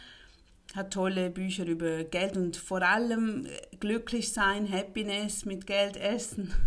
Hat 0.75 0.93
tolle 0.93 1.29
Bücher 1.29 1.65
über 1.65 2.03
Geld 2.03 2.35
und 2.35 2.57
vor 2.57 2.81
allem 2.81 3.47
glücklich 3.79 4.33
sein, 4.33 4.71
Happiness 4.71 5.45
mit 5.45 5.67
Geld 5.67 5.97
essen. 5.97 6.53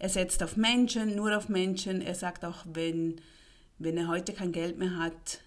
Er 0.00 0.08
setzt 0.08 0.44
auf 0.44 0.56
Menschen, 0.56 1.16
nur 1.16 1.36
auf 1.36 1.48
Menschen. 1.48 2.00
Er 2.00 2.14
sagt 2.14 2.44
auch, 2.44 2.64
wenn, 2.72 3.20
wenn 3.80 3.96
er 3.96 4.06
heute 4.06 4.32
kein 4.32 4.52
Geld 4.52 4.78
mehr 4.78 4.96
hat, 4.96 5.40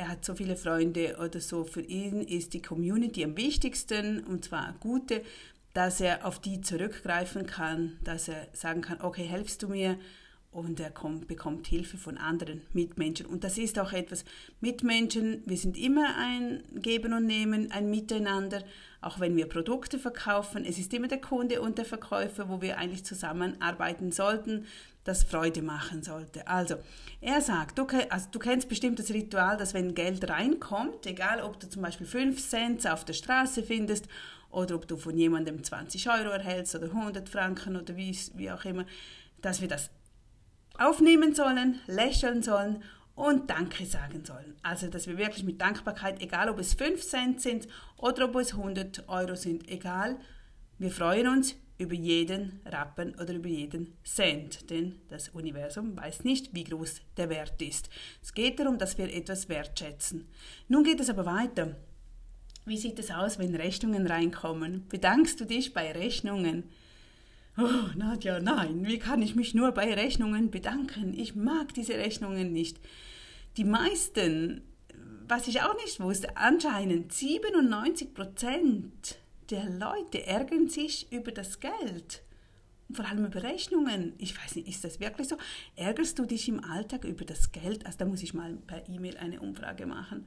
er 0.00 0.08
hat 0.08 0.24
so 0.24 0.34
viele 0.34 0.56
Freunde 0.56 1.18
oder 1.22 1.40
so, 1.40 1.64
für 1.64 1.82
ihn 1.82 2.22
ist 2.22 2.54
die 2.54 2.62
Community 2.62 3.22
am 3.22 3.36
wichtigsten 3.36 4.24
und 4.24 4.46
zwar 4.46 4.74
gute, 4.80 5.22
dass 5.74 6.00
er 6.00 6.24
auf 6.24 6.40
die 6.40 6.62
zurückgreifen 6.62 7.46
kann, 7.46 7.98
dass 8.02 8.28
er 8.28 8.48
sagen 8.54 8.80
kann, 8.80 9.02
okay, 9.02 9.24
helfst 9.24 9.62
du 9.62 9.68
mir? 9.68 9.98
Und 10.52 10.80
er 10.80 10.90
kommt, 10.90 11.28
bekommt 11.28 11.68
Hilfe 11.68 11.96
von 11.96 12.18
anderen 12.18 12.62
Mitmenschen. 12.72 13.26
Und 13.26 13.44
das 13.44 13.56
ist 13.56 13.78
auch 13.78 13.92
etwas, 13.92 14.24
Mitmenschen, 14.60 15.42
wir 15.46 15.56
sind 15.56 15.78
immer 15.78 16.16
ein 16.16 16.64
Geben 16.74 17.12
und 17.12 17.26
Nehmen, 17.26 17.70
ein 17.70 17.88
Miteinander, 17.88 18.64
auch 19.00 19.20
wenn 19.20 19.36
wir 19.36 19.48
Produkte 19.48 19.98
verkaufen. 19.98 20.64
Es 20.64 20.78
ist 20.78 20.92
immer 20.92 21.06
der 21.06 21.20
Kunde 21.20 21.60
und 21.60 21.78
der 21.78 21.84
Verkäufer, 21.84 22.48
wo 22.48 22.60
wir 22.62 22.78
eigentlich 22.78 23.04
zusammenarbeiten 23.04 24.10
sollten, 24.10 24.66
das 25.04 25.24
Freude 25.24 25.62
machen 25.62 26.02
sollte. 26.02 26.46
Also, 26.46 26.76
er 27.20 27.40
sagt, 27.40 27.78
du, 27.78 27.86
also, 28.10 28.28
du 28.30 28.38
kennst 28.38 28.68
bestimmt 28.68 28.98
das 28.98 29.10
Ritual, 29.10 29.56
dass 29.56 29.74
wenn 29.74 29.94
Geld 29.94 30.28
reinkommt, 30.28 31.06
egal 31.06 31.42
ob 31.42 31.58
du 31.58 31.68
zum 31.68 31.82
Beispiel 31.82 32.06
5 32.06 32.48
Cent 32.48 32.86
auf 32.88 33.04
der 33.04 33.14
Straße 33.14 33.62
findest 33.62 34.06
oder 34.50 34.74
ob 34.74 34.86
du 34.86 34.96
von 34.96 35.16
jemandem 35.16 35.62
20 35.62 36.08
Euro 36.10 36.30
erhältst 36.30 36.74
oder 36.74 36.86
100 36.86 37.28
Franken 37.28 37.76
oder 37.76 37.96
wie, 37.96 38.16
wie 38.34 38.50
auch 38.50 38.64
immer, 38.64 38.84
dass 39.40 39.60
wir 39.60 39.68
das 39.68 39.90
aufnehmen 40.78 41.34
sollen, 41.34 41.80
lächeln 41.86 42.42
sollen 42.42 42.82
und 43.14 43.50
Danke 43.50 43.84
sagen 43.86 44.24
sollen. 44.24 44.56
Also, 44.62 44.88
dass 44.88 45.06
wir 45.06 45.18
wirklich 45.18 45.44
mit 45.44 45.60
Dankbarkeit, 45.60 46.22
egal 46.22 46.48
ob 46.48 46.58
es 46.58 46.74
5 46.74 47.02
Cent 47.06 47.40
sind 47.40 47.68
oder 47.96 48.26
ob 48.26 48.36
es 48.36 48.52
100 48.52 49.08
Euro 49.08 49.34
sind, 49.34 49.68
egal, 49.68 50.18
wir 50.78 50.90
freuen 50.90 51.28
uns 51.28 51.56
über 51.80 51.94
jeden 51.94 52.60
Rappen 52.66 53.14
oder 53.14 53.34
über 53.34 53.48
jeden 53.48 53.96
Cent, 54.04 54.68
denn 54.70 55.00
das 55.08 55.30
Universum 55.30 55.96
weiß 55.96 56.24
nicht, 56.24 56.54
wie 56.54 56.64
groß 56.64 57.00
der 57.16 57.30
Wert 57.30 57.60
ist. 57.62 57.88
Es 58.22 58.34
geht 58.34 58.60
darum, 58.60 58.78
dass 58.78 58.98
wir 58.98 59.12
etwas 59.12 59.48
wertschätzen. 59.48 60.28
Nun 60.68 60.84
geht 60.84 61.00
es 61.00 61.08
aber 61.08 61.24
weiter. 61.24 61.76
Wie 62.66 62.76
sieht 62.76 62.98
es 62.98 63.10
aus, 63.10 63.38
wenn 63.38 63.54
Rechnungen 63.54 64.06
reinkommen? 64.06 64.86
Bedankst 64.88 65.40
du 65.40 65.46
dich 65.46 65.72
bei 65.72 65.90
Rechnungen? 65.92 66.64
Oh, 67.56 67.96
Nadja, 67.96 68.40
nein, 68.40 68.86
wie 68.86 68.98
kann 68.98 69.22
ich 69.22 69.34
mich 69.34 69.54
nur 69.54 69.72
bei 69.72 69.92
Rechnungen 69.94 70.50
bedanken? 70.50 71.14
Ich 71.18 71.34
mag 71.34 71.72
diese 71.74 71.94
Rechnungen 71.94 72.52
nicht. 72.52 72.78
Die 73.56 73.64
meisten, 73.64 74.62
was 75.26 75.48
ich 75.48 75.62
auch 75.62 75.76
nicht 75.76 75.98
wusste, 75.98 76.36
anscheinend 76.36 77.12
97 77.12 78.14
Prozent 78.14 79.18
der 79.50 79.68
Leute 79.68 80.26
ärgern 80.26 80.68
sich 80.68 81.10
über 81.12 81.32
das 81.32 81.60
Geld. 81.60 82.22
vor 82.92 83.04
allem 83.06 83.26
über 83.26 83.44
Rechnungen. 83.44 84.14
Ich 84.18 84.36
weiß 84.36 84.56
nicht, 84.56 84.66
ist 84.66 84.82
das 84.82 84.98
wirklich 84.98 85.28
so? 85.28 85.36
Ärgerst 85.76 86.18
du 86.18 86.24
dich 86.26 86.48
im 86.48 86.64
Alltag 86.64 87.04
über 87.04 87.24
das 87.24 87.52
Geld? 87.52 87.86
Also 87.86 87.98
da 87.98 88.04
muss 88.04 88.22
ich 88.22 88.34
mal 88.34 88.56
per 88.66 88.88
E-Mail 88.88 89.16
eine 89.16 89.40
Umfrage 89.40 89.86
machen. 89.86 90.26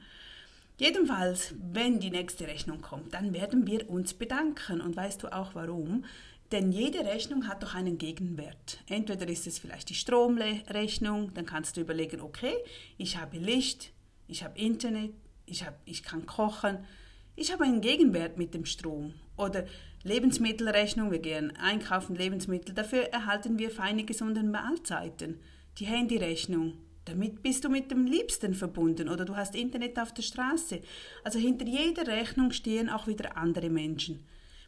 Jedenfalls, 0.77 1.53
wenn 1.59 1.99
die 1.99 2.09
nächste 2.09 2.47
Rechnung 2.47 2.81
kommt, 2.81 3.13
dann 3.13 3.33
werden 3.33 3.67
wir 3.67 3.89
uns 3.89 4.13
bedanken. 4.13 4.79
Und 4.79 4.95
weißt 4.95 5.23
du 5.23 5.33
auch 5.33 5.55
warum? 5.55 6.05
Denn 6.53 6.71
jede 6.71 6.99
Rechnung 6.99 7.47
hat 7.47 7.63
doch 7.63 7.75
einen 7.75 7.97
Gegenwert. 7.97 8.79
Entweder 8.87 9.27
ist 9.27 9.45
es 9.45 9.59
vielleicht 9.59 9.89
die 9.89 9.95
Stromrechnung, 9.95 11.33
dann 11.33 11.45
kannst 11.45 11.75
du 11.75 11.81
überlegen, 11.81 12.21
okay, 12.21 12.55
ich 12.97 13.17
habe 13.17 13.37
Licht, 13.37 13.91
ich 14.27 14.43
habe 14.43 14.57
Internet, 14.57 15.11
ich, 15.45 15.65
habe, 15.65 15.75
ich 15.85 16.03
kann 16.03 16.25
kochen, 16.25 16.85
ich 17.35 17.51
habe 17.51 17.63
einen 17.63 17.81
Gegenwert 17.81 18.37
mit 18.37 18.53
dem 18.53 18.65
Strom. 18.65 19.13
Oder 19.37 19.65
Lebensmittelrechnung, 20.03 21.11
wir 21.11 21.19
gehen 21.19 21.55
einkaufen 21.57 22.15
Lebensmittel, 22.15 22.75
dafür 22.75 23.03
erhalten 23.05 23.57
wir 23.57 23.71
feine, 23.71 24.03
gesunde 24.03 24.43
Mahlzeiten. 24.43 25.39
Die 25.79 25.85
Handyrechnung, 25.85 26.73
damit 27.05 27.41
bist 27.41 27.63
du 27.63 27.69
mit 27.69 27.91
dem 27.91 28.05
Liebsten 28.05 28.53
verbunden 28.53 29.09
oder 29.09 29.25
du 29.25 29.35
hast 29.35 29.55
Internet 29.55 29.99
auf 29.99 30.13
der 30.13 30.21
Straße. 30.21 30.81
Also 31.23 31.39
hinter 31.39 31.65
jeder 31.65 32.07
Rechnung 32.07 32.51
stehen 32.51 32.89
auch 32.89 33.07
wieder 33.07 33.35
andere 33.37 33.69
Menschen. 33.69 34.23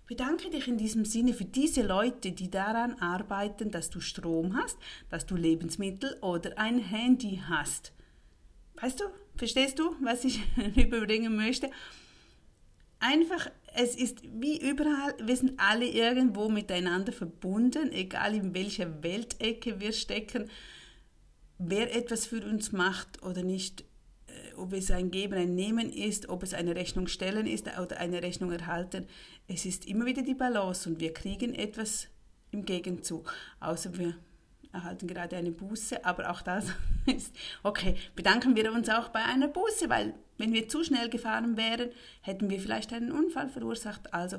Bedanke 0.08 0.50
dich 0.50 0.68
in 0.68 0.78
diesem 0.78 1.04
Sinne 1.04 1.34
für 1.34 1.46
diese 1.46 1.82
Leute, 1.82 2.32
die 2.32 2.52
daran 2.52 2.94
arbeiten, 3.00 3.72
dass 3.72 3.90
du 3.90 4.00
Strom 4.00 4.56
hast, 4.56 4.78
dass 5.10 5.26
du 5.26 5.36
Lebensmittel 5.36 6.18
oder 6.22 6.58
ein 6.58 6.78
Handy 6.78 7.42
hast. 7.50 7.92
Weißt 8.82 9.00
du, 9.00 9.06
verstehst 9.36 9.80
du, 9.80 9.96
was 10.02 10.24
ich 10.26 10.42
überbringen 10.76 11.36
möchte? 11.36 11.72
Einfach, 13.00 13.50
es 13.74 13.96
ist 13.96 14.22
wie 14.24 14.58
überall, 14.58 15.16
wir 15.24 15.36
sind 15.36 15.60
alle 15.60 15.86
irgendwo 15.86 16.50
miteinander 16.50 17.12
verbunden, 17.12 17.92
egal 17.92 18.36
in 18.36 18.54
welcher 18.54 19.04
Weltecke 19.04 19.80
wir 19.80 19.94
stecken, 19.94 20.50
wer 21.58 21.96
etwas 21.96 22.26
für 22.26 22.44
uns 22.46 22.72
macht 22.72 23.22
oder 23.24 23.44
nicht, 23.44 23.82
äh, 24.28 24.54
ob 24.56 24.74
es 24.74 24.92
ein 24.92 25.12
Geben, 25.12 25.36
ein 25.36 25.56
Nehmen 25.56 25.92
ist, 25.92 26.30
ob 26.30 26.44
es 26.44 26.54
eine 26.54 26.76
Rechnung 26.76 27.08
stellen 27.08 27.48
ist 27.48 27.68
oder 27.80 27.98
eine 27.98 28.22
Rechnung 28.22 28.52
erhalten. 28.52 29.08
Es 29.48 29.66
ist 29.66 29.86
immer 29.86 30.06
wieder 30.06 30.22
die 30.22 30.36
Balance 30.36 30.90
und 30.90 31.00
wir 31.00 31.14
kriegen 31.14 31.54
etwas 31.54 32.08
im 32.52 32.66
Gegenzug, 32.66 33.34
außer 33.60 33.98
wir 33.98 34.16
erhalten 34.76 35.08
gerade 35.08 35.36
eine 35.36 35.52
Buße, 35.52 36.06
aber 36.06 36.30
auch 36.30 36.42
das 36.42 36.68
ist, 37.06 37.36
okay, 37.64 37.96
bedanken 38.16 38.56
wir 38.56 38.72
uns 38.72 38.90
auch 38.90 39.10
bei 39.10 39.24
einer 39.24 39.48
Buße, 39.48 39.90
weil 39.90 40.14
wenn 40.38 40.54
wir 40.54 40.68
zu 40.68 40.84
schnell 40.84 41.10
gefahren 41.10 41.58
wären, 41.58 41.90
hätten 42.22 42.50
wir 42.50 42.60
vielleicht 42.60 42.94
einen 42.94 43.12
Unfall 43.12 43.50
verursacht. 43.50 44.14
Also 44.14 44.38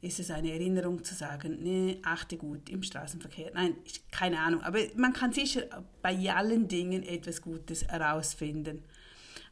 ist 0.00 0.20
es 0.20 0.30
eine 0.30 0.52
Erinnerung 0.52 1.02
zu 1.04 1.14
sagen, 1.14 1.58
nee, 1.62 2.00
achte 2.04 2.36
gut 2.36 2.68
im 2.68 2.82
Straßenverkehr. 2.82 3.52
Nein, 3.54 3.76
keine 4.10 4.40
Ahnung, 4.40 4.62
aber 4.62 4.78
man 4.96 5.12
kann 5.12 5.32
sicher 5.32 5.62
bei 6.02 6.32
allen 6.32 6.68
Dingen 6.68 7.02
etwas 7.02 7.40
Gutes 7.40 7.86
herausfinden. 7.88 8.84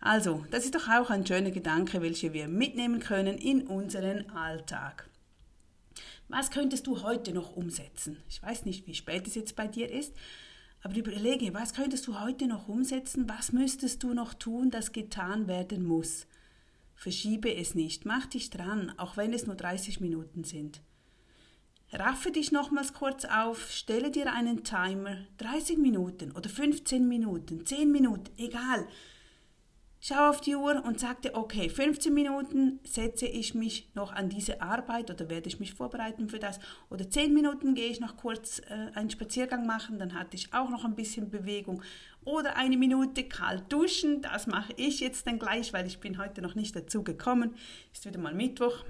Also, 0.00 0.44
das 0.50 0.66
ist 0.66 0.74
doch 0.74 0.88
auch 0.88 1.08
ein 1.08 1.26
schöner 1.26 1.50
Gedanke, 1.50 2.02
welchen 2.02 2.34
wir 2.34 2.46
mitnehmen 2.46 3.00
können 3.00 3.38
in 3.38 3.66
unseren 3.66 4.30
Alltag. 4.30 5.08
Was 6.36 6.50
könntest 6.50 6.88
du 6.88 7.04
heute 7.04 7.32
noch 7.32 7.54
umsetzen? 7.54 8.16
Ich 8.28 8.42
weiß 8.42 8.64
nicht, 8.64 8.88
wie 8.88 8.94
spät 8.94 9.24
es 9.28 9.36
jetzt 9.36 9.54
bei 9.54 9.68
dir 9.68 9.88
ist, 9.88 10.12
aber 10.82 10.96
überlege, 10.96 11.54
was 11.54 11.74
könntest 11.74 12.08
du 12.08 12.18
heute 12.18 12.48
noch 12.48 12.66
umsetzen? 12.66 13.28
Was 13.28 13.52
müsstest 13.52 14.02
du 14.02 14.14
noch 14.14 14.34
tun, 14.34 14.72
das 14.72 14.90
getan 14.90 15.46
werden 15.46 15.84
muss? 15.84 16.26
Verschiebe 16.96 17.54
es 17.54 17.76
nicht, 17.76 18.04
mach 18.04 18.26
dich 18.26 18.50
dran, 18.50 18.92
auch 18.96 19.16
wenn 19.16 19.32
es 19.32 19.46
nur 19.46 19.54
30 19.54 20.00
Minuten 20.00 20.42
sind. 20.42 20.80
Raffe 21.92 22.32
dich 22.32 22.50
nochmals 22.50 22.94
kurz 22.94 23.24
auf, 23.26 23.70
stelle 23.70 24.10
dir 24.10 24.32
einen 24.32 24.64
Timer, 24.64 25.18
30 25.38 25.78
Minuten 25.78 26.32
oder 26.32 26.50
15 26.50 27.06
Minuten, 27.06 27.64
10 27.64 27.92
Minuten, 27.92 28.32
egal 28.38 28.88
schau 30.06 30.28
auf 30.28 30.42
die 30.42 30.54
Uhr 30.54 30.84
und 30.84 31.00
sagte, 31.00 31.34
okay, 31.34 31.70
15 31.70 32.12
Minuten 32.12 32.78
setze 32.84 33.26
ich 33.26 33.54
mich 33.54 33.88
noch 33.94 34.12
an 34.12 34.28
diese 34.28 34.60
Arbeit 34.60 35.10
oder 35.10 35.30
werde 35.30 35.48
ich 35.48 35.60
mich 35.60 35.72
vorbereiten 35.72 36.28
für 36.28 36.38
das. 36.38 36.60
Oder 36.90 37.08
10 37.08 37.32
Minuten 37.32 37.74
gehe 37.74 37.88
ich 37.88 38.00
noch 38.00 38.18
kurz 38.18 38.60
äh, 38.68 38.94
einen 38.94 39.08
Spaziergang 39.08 39.66
machen, 39.66 39.98
dann 39.98 40.12
hatte 40.12 40.36
ich 40.36 40.52
auch 40.52 40.68
noch 40.68 40.84
ein 40.84 40.94
bisschen 40.94 41.30
Bewegung. 41.30 41.82
Oder 42.22 42.56
eine 42.56 42.76
Minute 42.76 43.24
kalt 43.24 43.72
duschen, 43.72 44.20
das 44.20 44.46
mache 44.46 44.74
ich 44.76 45.00
jetzt 45.00 45.26
dann 45.26 45.38
gleich, 45.38 45.72
weil 45.72 45.86
ich 45.86 46.00
bin 46.00 46.18
heute 46.18 46.42
noch 46.42 46.54
nicht 46.54 46.76
dazu 46.76 47.02
gekommen, 47.02 47.54
ist 47.94 48.04
wieder 48.04 48.20
mal 48.20 48.34
Mittwoch, 48.34 48.84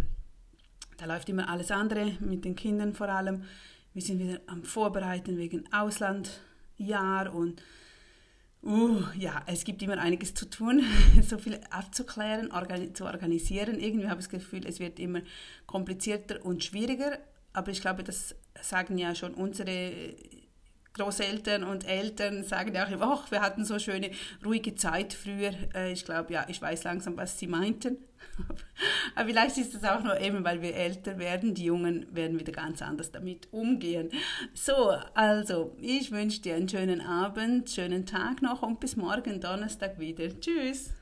da 0.96 1.06
läuft 1.06 1.28
immer 1.28 1.48
alles 1.48 1.70
andere 1.70 2.16
mit 2.18 2.44
den 2.44 2.56
Kindern 2.56 2.92
vor 2.92 3.08
allem, 3.08 3.44
wir 3.92 4.02
sind 4.02 4.18
wieder 4.18 4.40
am 4.48 4.64
Vorbereiten 4.64 5.38
wegen 5.38 5.72
Auslandjahr 5.72 7.32
und 7.32 7.62
Uh, 8.64 9.02
ja, 9.18 9.42
es 9.46 9.64
gibt 9.64 9.82
immer 9.82 9.98
einiges 9.98 10.32
zu 10.32 10.48
tun, 10.48 10.82
so 11.22 11.36
viel 11.36 11.60
abzuklären, 11.70 12.50
organi 12.50 12.94
zu 12.94 13.04
organisieren. 13.04 13.78
Irgendwie 13.78 14.08
habe 14.08 14.20
ich 14.20 14.26
das 14.26 14.40
Gefühl, 14.40 14.66
es 14.66 14.80
wird 14.80 14.98
immer 14.98 15.20
komplizierter 15.66 16.44
und 16.44 16.64
schwieriger. 16.64 17.18
Aber 17.52 17.70
ich 17.70 17.82
glaube, 17.82 18.02
das 18.04 18.34
sagen 18.62 18.96
ja 18.96 19.14
schon 19.14 19.34
unsere 19.34 20.14
Großeltern 20.94 21.64
und 21.64 21.86
Eltern, 21.86 22.44
sagen 22.44 22.74
ja 22.74 22.86
auch 22.86 22.90
immer, 22.90 23.24
wir 23.28 23.40
hatten 23.40 23.64
so 23.64 23.78
schöne, 23.78 24.10
ruhige 24.44 24.74
Zeit 24.76 25.12
früher. 25.12 25.52
Äh, 25.74 25.92
ich 25.92 26.04
glaube, 26.04 26.32
ja, 26.32 26.46
ich 26.48 26.62
weiß 26.62 26.84
langsam, 26.84 27.16
was 27.16 27.38
sie 27.38 27.48
meinten. 27.48 27.98
Aber 29.14 29.28
vielleicht 29.28 29.58
ist 29.58 29.74
es 29.74 29.84
auch 29.84 30.02
nur 30.02 30.20
eben, 30.20 30.44
weil 30.44 30.62
wir 30.62 30.74
älter 30.74 31.18
werden. 31.18 31.54
Die 31.54 31.64
Jungen 31.64 32.06
werden 32.14 32.38
wieder 32.38 32.52
ganz 32.52 32.80
anders 32.80 33.10
damit 33.10 33.48
umgehen. 33.52 34.10
So, 34.54 34.96
also, 35.14 35.76
ich 35.80 36.10
wünsche 36.10 36.42
dir 36.42 36.54
einen 36.54 36.68
schönen 36.68 37.00
Abend, 37.00 37.70
schönen 37.70 38.06
Tag 38.06 38.42
noch 38.42 38.62
und 38.62 38.80
bis 38.80 38.96
morgen 38.96 39.40
Donnerstag 39.40 39.98
wieder. 39.98 40.28
Tschüss. 40.40 40.92